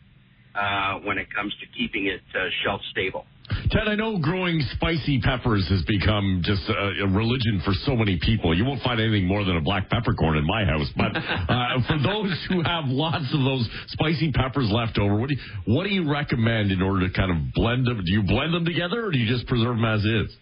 uh, 0.55 0.99
when 0.99 1.17
it 1.17 1.27
comes 1.33 1.53
to 1.59 1.65
keeping 1.77 2.07
it 2.07 2.21
uh, 2.35 2.45
shelf 2.63 2.81
stable. 2.91 3.25
Ted, 3.71 3.87
I 3.87 3.95
know 3.95 4.17
growing 4.19 4.61
spicy 4.75 5.19
peppers 5.19 5.67
has 5.69 5.83
become 5.83 6.41
just 6.45 6.61
a, 6.69 7.03
a, 7.03 7.07
religion 7.07 7.61
for 7.65 7.73
so 7.85 7.95
many 7.95 8.17
people. 8.21 8.55
You 8.55 8.63
won't 8.63 8.81
find 8.81 9.01
anything 9.01 9.27
more 9.27 9.43
than 9.43 9.57
a 9.57 9.61
black 9.61 9.89
peppercorn 9.89 10.37
in 10.37 10.47
my 10.47 10.63
house. 10.63 10.87
But 10.95 11.11
uh, 11.17 11.81
for 11.87 11.97
those 11.99 12.45
who 12.47 12.63
have 12.63 12.85
lots 12.85 13.25
of 13.33 13.41
those 13.43 13.67
spicy 13.87 14.31
peppers 14.31 14.69
left 14.71 14.97
over, 14.97 15.15
what 15.15 15.29
do 15.29 15.35
you, 15.35 15.41
what 15.75 15.83
do 15.83 15.89
you 15.89 16.09
recommend 16.09 16.71
in 16.71 16.81
order 16.81 17.07
to 17.07 17.13
kind 17.13 17.31
of 17.31 17.53
blend 17.53 17.85
them? 17.85 17.97
Do 17.97 18.11
you 18.11 18.23
blend 18.23 18.53
them 18.53 18.63
together, 18.63 19.07
or 19.07 19.11
do 19.11 19.17
you 19.17 19.27
just 19.27 19.45
preserve 19.47 19.75
them 19.75 19.85
as 19.85 20.05
is? 20.05 20.37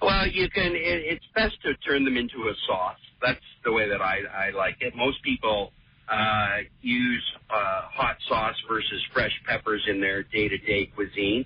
Well, 0.00 0.26
you 0.26 0.48
can. 0.48 0.72
It, 0.72 1.04
it's 1.04 1.26
best 1.34 1.60
to 1.64 1.74
turn 1.86 2.04
them 2.04 2.16
into 2.16 2.48
a 2.48 2.54
sauce. 2.66 2.96
That's 3.22 3.40
the 3.64 3.72
way 3.72 3.88
that 3.88 4.00
I, 4.00 4.48
I 4.48 4.50
like 4.50 4.76
it. 4.80 4.94
Most 4.96 5.22
people 5.22 5.72
uh, 6.08 6.58
use 6.82 7.24
uh, 7.50 7.82
hot 7.92 8.16
sauce 8.28 8.56
versus 8.68 9.02
fresh 9.12 9.32
peppers 9.46 9.82
in 9.88 10.00
their 10.00 10.22
day-to-day 10.22 10.86
cuisine. 10.94 11.44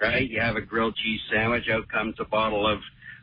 Right? 0.00 0.28
You 0.28 0.40
have 0.40 0.56
a 0.56 0.60
grilled 0.60 0.94
cheese 0.96 1.20
sandwich. 1.32 1.64
Out 1.72 1.88
comes 1.88 2.16
a 2.20 2.24
bottle 2.24 2.70
of 2.70 2.80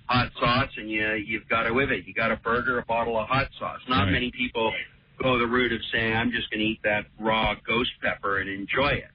hot 0.07 0.31
sauce, 0.39 0.71
and 0.75 0.89
you 0.89 1.13
you've 1.13 1.47
got 1.47 1.67
it 1.67 1.73
with 1.73 1.91
it. 1.91 2.05
You 2.07 2.13
got 2.15 2.31
a 2.31 2.35
burger, 2.37 2.79
a 2.79 2.85
bottle 2.85 3.17
of 3.19 3.27
hot 3.27 3.47
sauce. 3.59 3.79
Not 3.87 4.05
Right. 4.05 4.13
many 4.13 4.31
people 4.31 4.73
go 5.21 5.37
the 5.37 5.45
route 5.45 5.71
of 5.71 5.79
saying, 5.91 6.15
"I'm 6.15 6.31
just 6.31 6.49
going 6.49 6.61
to 6.61 6.65
eat 6.65 6.79
that 6.83 7.05
raw 7.19 7.53
ghost 7.65 7.91
pepper 8.01 8.39
and 8.39 8.49
enjoy 8.49 8.89
it." 8.89 9.11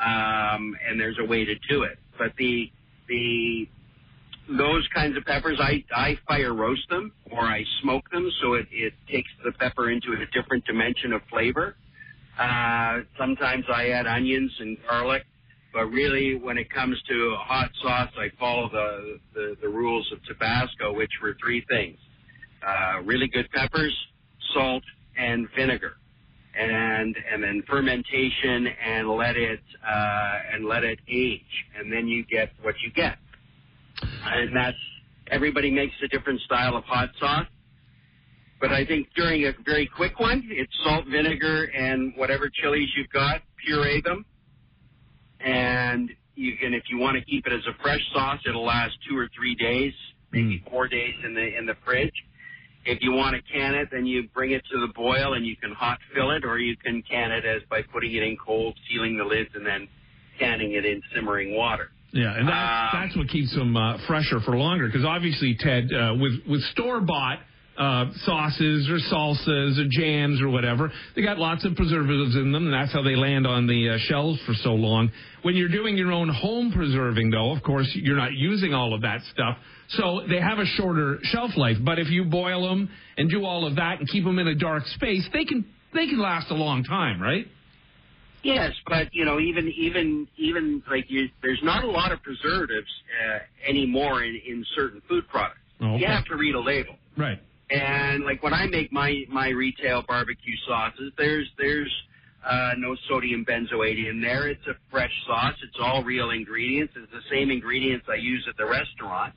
Um, 0.00 0.76
and 0.86 1.00
there's 1.00 1.16
a 1.20 1.24
way 1.24 1.44
to 1.44 1.54
do 1.70 1.84
it, 1.84 1.98
but 2.18 2.34
the 2.36 2.70
the 3.08 3.68
those 4.48 4.86
kinds 4.94 5.16
of 5.16 5.24
peppers, 5.24 5.58
I, 5.60 5.84
I 5.94 6.18
fire 6.26 6.54
roast 6.54 6.88
them 6.88 7.12
or 7.30 7.40
I 7.40 7.64
smoke 7.82 8.08
them 8.10 8.30
so 8.42 8.54
it, 8.54 8.66
it 8.70 8.92
takes 9.10 9.28
the 9.44 9.52
pepper 9.52 9.90
into 9.90 10.12
a 10.12 10.40
different 10.40 10.64
dimension 10.64 11.12
of 11.12 11.22
flavor. 11.30 11.76
Uh, 12.38 13.00
sometimes 13.18 13.64
I 13.72 13.88
add 13.88 14.06
onions 14.06 14.52
and 14.60 14.76
garlic, 14.88 15.24
but 15.72 15.86
really 15.86 16.36
when 16.36 16.58
it 16.58 16.70
comes 16.70 17.00
to 17.08 17.34
hot 17.38 17.70
sauce, 17.82 18.10
I 18.18 18.28
follow 18.38 18.68
the, 18.70 19.18
the, 19.34 19.56
the 19.62 19.68
rules 19.68 20.10
of 20.12 20.22
Tabasco, 20.24 20.94
which 20.94 21.12
were 21.22 21.36
three 21.42 21.64
things. 21.68 21.98
Uh, 22.66 23.02
really 23.04 23.28
good 23.28 23.48
peppers, 23.52 23.94
salt, 24.54 24.82
and 25.16 25.48
vinegar. 25.56 25.94
And, 26.58 27.14
and 27.30 27.42
then 27.42 27.62
fermentation 27.68 28.66
and 28.66 29.10
let 29.10 29.36
it, 29.36 29.60
uh, 29.86 30.38
and 30.54 30.66
let 30.66 30.84
it 30.84 30.98
age. 31.06 31.42
And 31.78 31.92
then 31.92 32.08
you 32.08 32.24
get 32.24 32.50
what 32.62 32.74
you 32.82 32.90
get 32.92 33.18
and 34.34 34.56
that's 34.56 34.76
everybody 35.30 35.70
makes 35.70 35.94
a 36.04 36.08
different 36.08 36.40
style 36.42 36.76
of 36.76 36.84
hot 36.84 37.10
sauce. 37.18 37.46
But 38.60 38.72
I 38.72 38.86
think 38.86 39.08
during 39.14 39.44
a 39.44 39.52
very 39.64 39.88
quick 39.94 40.18
one, 40.18 40.42
it's 40.50 40.72
salt, 40.82 41.04
vinegar, 41.10 41.64
and 41.64 42.14
whatever 42.16 42.50
chilies 42.62 42.88
you've 42.96 43.10
got, 43.10 43.42
puree 43.64 44.00
them. 44.00 44.24
And 45.40 46.10
you 46.34 46.56
can, 46.56 46.72
if 46.72 46.84
you 46.88 46.98
want 46.98 47.18
to 47.18 47.24
keep 47.24 47.46
it 47.46 47.52
as 47.52 47.66
a 47.66 47.82
fresh 47.82 48.00
sauce, 48.14 48.40
it'll 48.48 48.64
last 48.64 48.94
two 49.08 49.16
or 49.16 49.28
three 49.36 49.54
days, 49.54 49.92
maybe 50.32 50.62
mm. 50.64 50.70
four 50.70 50.88
days 50.88 51.14
in 51.24 51.34
the 51.34 51.56
in 51.58 51.66
the 51.66 51.74
fridge. 51.84 52.14
If 52.86 53.02
you 53.02 53.12
want 53.12 53.34
to 53.36 53.42
can 53.52 53.74
it, 53.74 53.88
then 53.90 54.06
you 54.06 54.28
bring 54.32 54.52
it 54.52 54.62
to 54.72 54.80
the 54.80 54.92
boil 54.94 55.34
and 55.34 55.44
you 55.44 55.56
can 55.56 55.72
hot 55.72 55.98
fill 56.14 56.30
it, 56.30 56.44
or 56.44 56.58
you 56.58 56.76
can 56.76 57.02
can 57.02 57.32
it 57.32 57.44
as 57.44 57.62
by 57.68 57.82
putting 57.82 58.14
it 58.14 58.22
in 58.22 58.36
cold, 58.36 58.78
sealing 58.88 59.18
the 59.18 59.24
lids, 59.24 59.50
and 59.54 59.66
then 59.66 59.88
canning 60.38 60.72
it 60.72 60.86
in 60.86 61.02
simmering 61.14 61.54
water. 61.54 61.90
Yeah, 62.12 62.38
and 62.38 62.48
that, 62.48 62.52
Um, 62.52 63.02
that's 63.02 63.16
what 63.16 63.28
keeps 63.28 63.54
them 63.54 63.76
uh, 63.76 63.98
fresher 64.06 64.40
for 64.40 64.56
longer. 64.56 64.86
Because 64.86 65.04
obviously, 65.04 65.56
Ted, 65.58 65.92
uh, 65.92 66.14
with 66.18 66.40
with 66.48 66.62
store 66.72 67.00
bought 67.00 67.40
uh, 67.76 68.06
sauces 68.24 68.88
or 68.88 68.98
salsas 69.12 69.78
or 69.78 69.86
jams 69.90 70.40
or 70.40 70.48
whatever, 70.48 70.90
they 71.14 71.22
got 71.22 71.38
lots 71.38 71.64
of 71.64 71.74
preservatives 71.76 72.34
in 72.34 72.52
them, 72.52 72.64
and 72.64 72.72
that's 72.72 72.92
how 72.92 73.02
they 73.02 73.16
land 73.16 73.46
on 73.46 73.66
the 73.66 73.90
uh, 73.90 73.98
shelves 73.98 74.40
for 74.46 74.54
so 74.54 74.72
long. 74.74 75.10
When 75.42 75.56
you're 75.56 75.68
doing 75.68 75.96
your 75.96 76.12
own 76.12 76.28
home 76.28 76.72
preserving, 76.72 77.30
though, 77.30 77.52
of 77.52 77.62
course, 77.62 77.90
you're 77.94 78.16
not 78.16 78.32
using 78.32 78.72
all 78.72 78.94
of 78.94 79.02
that 79.02 79.20
stuff, 79.32 79.58
so 79.88 80.22
they 80.28 80.40
have 80.40 80.58
a 80.58 80.64
shorter 80.64 81.18
shelf 81.24 81.50
life. 81.56 81.76
But 81.84 81.98
if 81.98 82.08
you 82.08 82.24
boil 82.24 82.66
them 82.68 82.88
and 83.18 83.28
do 83.28 83.44
all 83.44 83.66
of 83.66 83.76
that 83.76 83.98
and 83.98 84.08
keep 84.08 84.24
them 84.24 84.38
in 84.38 84.48
a 84.48 84.54
dark 84.54 84.86
space, 84.86 85.28
they 85.32 85.44
can 85.44 85.64
they 85.92 86.06
can 86.06 86.18
last 86.18 86.50
a 86.50 86.54
long 86.54 86.82
time, 86.82 87.20
right? 87.20 87.46
Yes, 88.42 88.72
but 88.86 89.12
you 89.12 89.24
know, 89.24 89.40
even 89.40 89.68
even 89.76 90.28
even 90.36 90.82
like 90.88 91.06
you, 91.08 91.28
there's 91.42 91.60
not 91.62 91.84
a 91.84 91.90
lot 91.90 92.12
of 92.12 92.22
preservatives 92.22 92.90
uh, 93.28 93.38
anymore 93.68 94.22
in, 94.22 94.40
in 94.46 94.64
certain 94.74 95.02
food 95.08 95.26
products. 95.28 95.60
Oh, 95.80 95.94
okay. 95.94 96.02
You 96.02 96.06
have 96.06 96.24
to 96.26 96.36
read 96.36 96.54
a 96.54 96.60
label. 96.60 96.96
Right. 97.16 97.40
And 97.70 98.24
like 98.24 98.42
when 98.42 98.54
I 98.54 98.66
make 98.66 98.92
my 98.92 99.24
my 99.28 99.48
retail 99.48 100.02
barbecue 100.06 100.54
sauces, 100.66 101.12
there's 101.18 101.48
there's 101.58 101.92
uh, 102.46 102.72
no 102.78 102.96
sodium 103.08 103.44
benzoate 103.44 104.08
in 104.08 104.20
there. 104.20 104.48
It's 104.48 104.66
a 104.68 104.74
fresh 104.90 105.12
sauce. 105.26 105.54
It's 105.62 105.76
all 105.80 106.04
real 106.04 106.30
ingredients. 106.30 106.94
It's 106.96 107.10
the 107.10 107.22
same 107.30 107.50
ingredients 107.50 108.06
I 108.08 108.16
use 108.16 108.46
at 108.48 108.56
the 108.56 108.66
restaurant. 108.66 109.34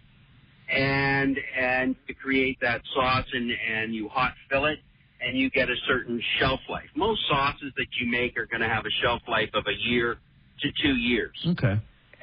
And 0.72 1.40
and 1.60 1.96
to 2.08 2.14
create 2.14 2.60
that 2.62 2.82
sauce 2.94 3.26
and 3.34 3.52
and 3.52 3.96
you 3.96 4.08
hot 4.08 4.34
fill 4.50 4.66
it 4.66 4.80
and 5.22 5.38
you 5.38 5.50
get 5.50 5.70
a 5.70 5.76
certain 5.88 6.22
shelf 6.40 6.60
life. 6.70 6.90
Most 6.96 7.22
sauces 7.30 7.74
that 7.78 7.88
you 8.00 8.10
make 8.10 8.38
are 8.38 8.46
going 8.46 8.62
to 8.62 8.70
have 8.70 8.86
a 8.86 8.92
shelf 9.02 9.22
life 9.28 9.50
of 9.54 9.66
a 9.68 9.90
year 9.90 10.18
to 10.62 10.68
two 10.82 10.96
years 10.96 11.36
Okay. 11.48 11.80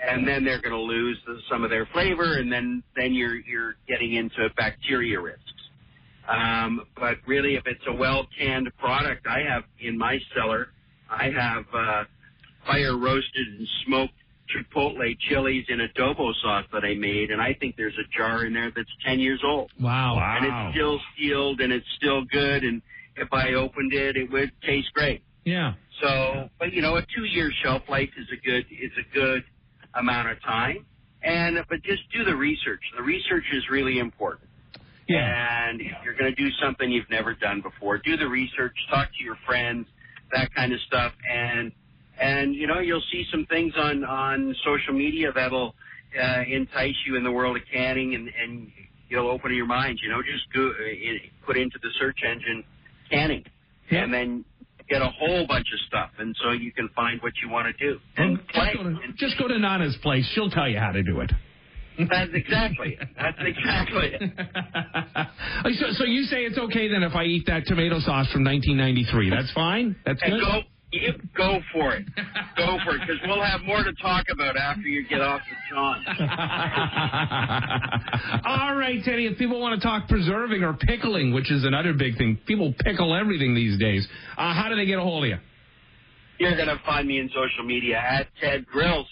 and 0.06 0.26
then 0.28 0.44
they're 0.44 0.60
going 0.60 0.74
to 0.74 0.80
lose 0.80 1.18
the, 1.26 1.38
some 1.50 1.64
of 1.64 1.70
their 1.70 1.86
flavor, 1.86 2.38
and 2.38 2.52
then 2.52 2.82
then 2.96 3.14
you're 3.14 3.36
you're 3.36 3.74
getting 3.88 4.14
into 4.14 4.48
bacteria 4.56 5.20
risks. 5.20 5.42
Um, 6.28 6.82
but 6.98 7.16
really, 7.26 7.54
if 7.54 7.62
it's 7.66 7.84
a 7.86 7.92
well 7.94 8.26
canned 8.38 8.68
product, 8.78 9.26
I 9.26 9.40
have 9.48 9.62
in 9.80 9.96
my 9.96 10.18
cellar, 10.34 10.68
I 11.08 11.30
have 11.30 11.64
uh, 11.72 12.04
fire 12.66 12.98
roasted 12.98 13.46
and 13.58 13.66
smoked 13.86 14.12
chipotle 14.54 15.16
chilies 15.28 15.64
in 15.68 15.78
adobo 15.78 16.32
sauce 16.42 16.64
that 16.72 16.84
I 16.84 16.94
made, 16.94 17.30
and 17.30 17.40
I 17.40 17.54
think 17.54 17.76
there's 17.76 17.96
a 17.98 18.16
jar 18.16 18.44
in 18.44 18.52
there 18.52 18.72
that's 18.74 18.88
ten 19.06 19.18
years 19.20 19.42
old, 19.44 19.70
Wow. 19.80 20.16
wow. 20.16 20.36
and 20.38 20.46
it's 20.46 20.76
still 20.76 21.00
sealed 21.18 21.60
and 21.60 21.72
it's 21.72 21.86
still 21.96 22.24
good. 22.24 22.64
And 22.64 22.82
if 23.16 23.32
I 23.32 23.54
opened 23.54 23.92
it, 23.92 24.16
it 24.16 24.30
would 24.30 24.50
taste 24.62 24.88
great. 24.94 25.22
Yeah. 25.44 25.74
So, 26.02 26.48
but 26.58 26.72
you 26.72 26.82
know, 26.82 26.96
a 26.96 27.02
two-year 27.16 27.50
shelf 27.62 27.82
life 27.88 28.10
is 28.18 28.26
a 28.32 28.36
good 28.46 28.66
is 28.70 28.92
a 28.98 29.14
good 29.14 29.44
amount 29.94 30.28
of 30.30 30.42
time. 30.42 30.84
And 31.22 31.56
but 31.68 31.82
just 31.82 32.02
do 32.14 32.24
the 32.24 32.36
research. 32.36 32.80
The 32.96 33.02
research 33.02 33.44
is 33.52 33.64
really 33.70 33.98
important. 33.98 34.48
Yeah. 35.08 35.68
And 35.68 35.80
if 35.80 35.92
you're 36.04 36.14
going 36.14 36.34
to 36.34 36.40
do 36.40 36.50
something 36.62 36.90
you've 36.90 37.10
never 37.10 37.34
done 37.34 37.62
before, 37.62 37.98
do 37.98 38.16
the 38.16 38.28
research. 38.28 38.74
Talk 38.90 39.08
to 39.18 39.24
your 39.24 39.36
friends, 39.46 39.86
that 40.32 40.54
kind 40.54 40.72
of 40.72 40.80
stuff, 40.86 41.12
and 41.32 41.72
and 42.20 42.54
you 42.54 42.66
know 42.66 42.80
you'll 42.80 43.02
see 43.12 43.24
some 43.30 43.46
things 43.46 43.72
on 43.76 44.04
on 44.04 44.54
social 44.64 44.94
media 44.94 45.32
that'll 45.34 45.74
uh, 46.20 46.42
entice 46.48 46.94
you 47.06 47.16
in 47.16 47.24
the 47.24 47.32
world 47.32 47.56
of 47.56 47.62
canning, 47.72 48.14
and 48.14 48.28
and 48.42 48.70
you'll 49.08 49.28
open 49.30 49.54
your 49.54 49.66
mind. 49.66 49.98
You 50.02 50.10
know, 50.10 50.22
just 50.22 50.44
go 50.54 50.68
uh, 50.68 51.46
put 51.46 51.56
into 51.56 51.78
the 51.82 51.88
search 51.98 52.18
engine 52.28 52.64
canning, 53.10 53.44
Yeah. 53.90 54.04
and 54.04 54.12
then 54.12 54.44
get 54.88 55.02
a 55.02 55.08
whole 55.18 55.46
bunch 55.46 55.66
of 55.72 55.80
stuff, 55.88 56.10
and 56.18 56.34
so 56.42 56.52
you 56.52 56.72
can 56.72 56.88
find 56.94 57.20
what 57.22 57.32
you 57.42 57.48
want 57.48 57.66
to 57.66 57.84
do 57.84 57.98
and 58.16 58.38
Well, 58.38 58.46
just, 58.54 58.76
go 58.76 58.82
to, 58.84 58.88
And 58.88 59.16
just 59.18 59.38
go 59.38 59.48
to 59.48 59.58
Nana's 59.58 59.96
place. 60.02 60.24
She'll 60.34 60.50
tell 60.50 60.68
you 60.68 60.78
how 60.78 60.92
to 60.92 61.02
do 61.02 61.20
it. 61.20 61.32
that's 62.08 62.30
exactly. 62.34 62.96
That's 63.16 63.38
exactly 63.40 64.12
it. 64.12 64.22
so, 65.80 65.86
so 65.92 66.04
you 66.04 66.24
say 66.24 66.44
it's 66.44 66.58
okay 66.58 66.88
then 66.88 67.02
if 67.02 67.14
I 67.14 67.24
eat 67.24 67.44
that 67.46 67.64
tomato 67.66 67.98
sauce 68.00 68.30
from 68.32 68.44
1993? 68.44 69.30
That's 69.30 69.50
fine. 69.52 69.96
That's 70.04 70.20
good. 70.22 70.40
Go, 70.92 70.98
you 70.98 71.12
go 71.36 71.58
for 71.72 71.94
it. 71.94 72.04
Go 72.56 72.78
for 72.84 72.96
it, 72.96 73.00
because 73.00 73.16
we'll 73.26 73.42
have 73.42 73.62
more 73.62 73.82
to 73.82 73.92
talk 74.00 74.26
about 74.32 74.56
after 74.56 74.82
you 74.82 75.06
get 75.06 75.20
off 75.20 75.40
the 75.48 75.74
John. 75.74 76.04
All 78.46 78.74
right, 78.76 79.02
Teddy. 79.04 79.26
If 79.26 79.38
people 79.38 79.60
want 79.60 79.80
to 79.80 79.86
talk 79.86 80.08
preserving 80.08 80.62
or 80.62 80.74
pickling, 80.74 81.32
which 81.32 81.50
is 81.50 81.64
another 81.64 81.92
big 81.92 82.16
thing, 82.16 82.38
people 82.46 82.74
pickle 82.80 83.14
everything 83.14 83.54
these 83.54 83.78
days. 83.78 84.06
Uh, 84.36 84.54
how 84.54 84.68
do 84.68 84.76
they 84.76 84.86
get 84.86 84.98
a 84.98 85.02
hold 85.02 85.24
of 85.24 85.30
you? 85.30 85.38
You're 86.38 86.56
going 86.56 86.68
to 86.68 86.80
find 86.84 87.08
me 87.08 87.18
in 87.18 87.28
social 87.28 87.64
media 87.64 87.96
at 87.96 88.28
Ted 88.40 88.66
Grills. 88.66 89.06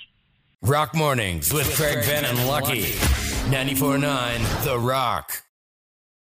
Rock 0.62 0.94
Mornings 0.94 1.52
with 1.52 1.74
Craig 1.76 1.98
Ben 2.06 2.24
and 2.24 2.46
Lucky. 2.46 2.82
94.9 3.50 4.64
The 4.64 4.78
Rock. 4.78 5.30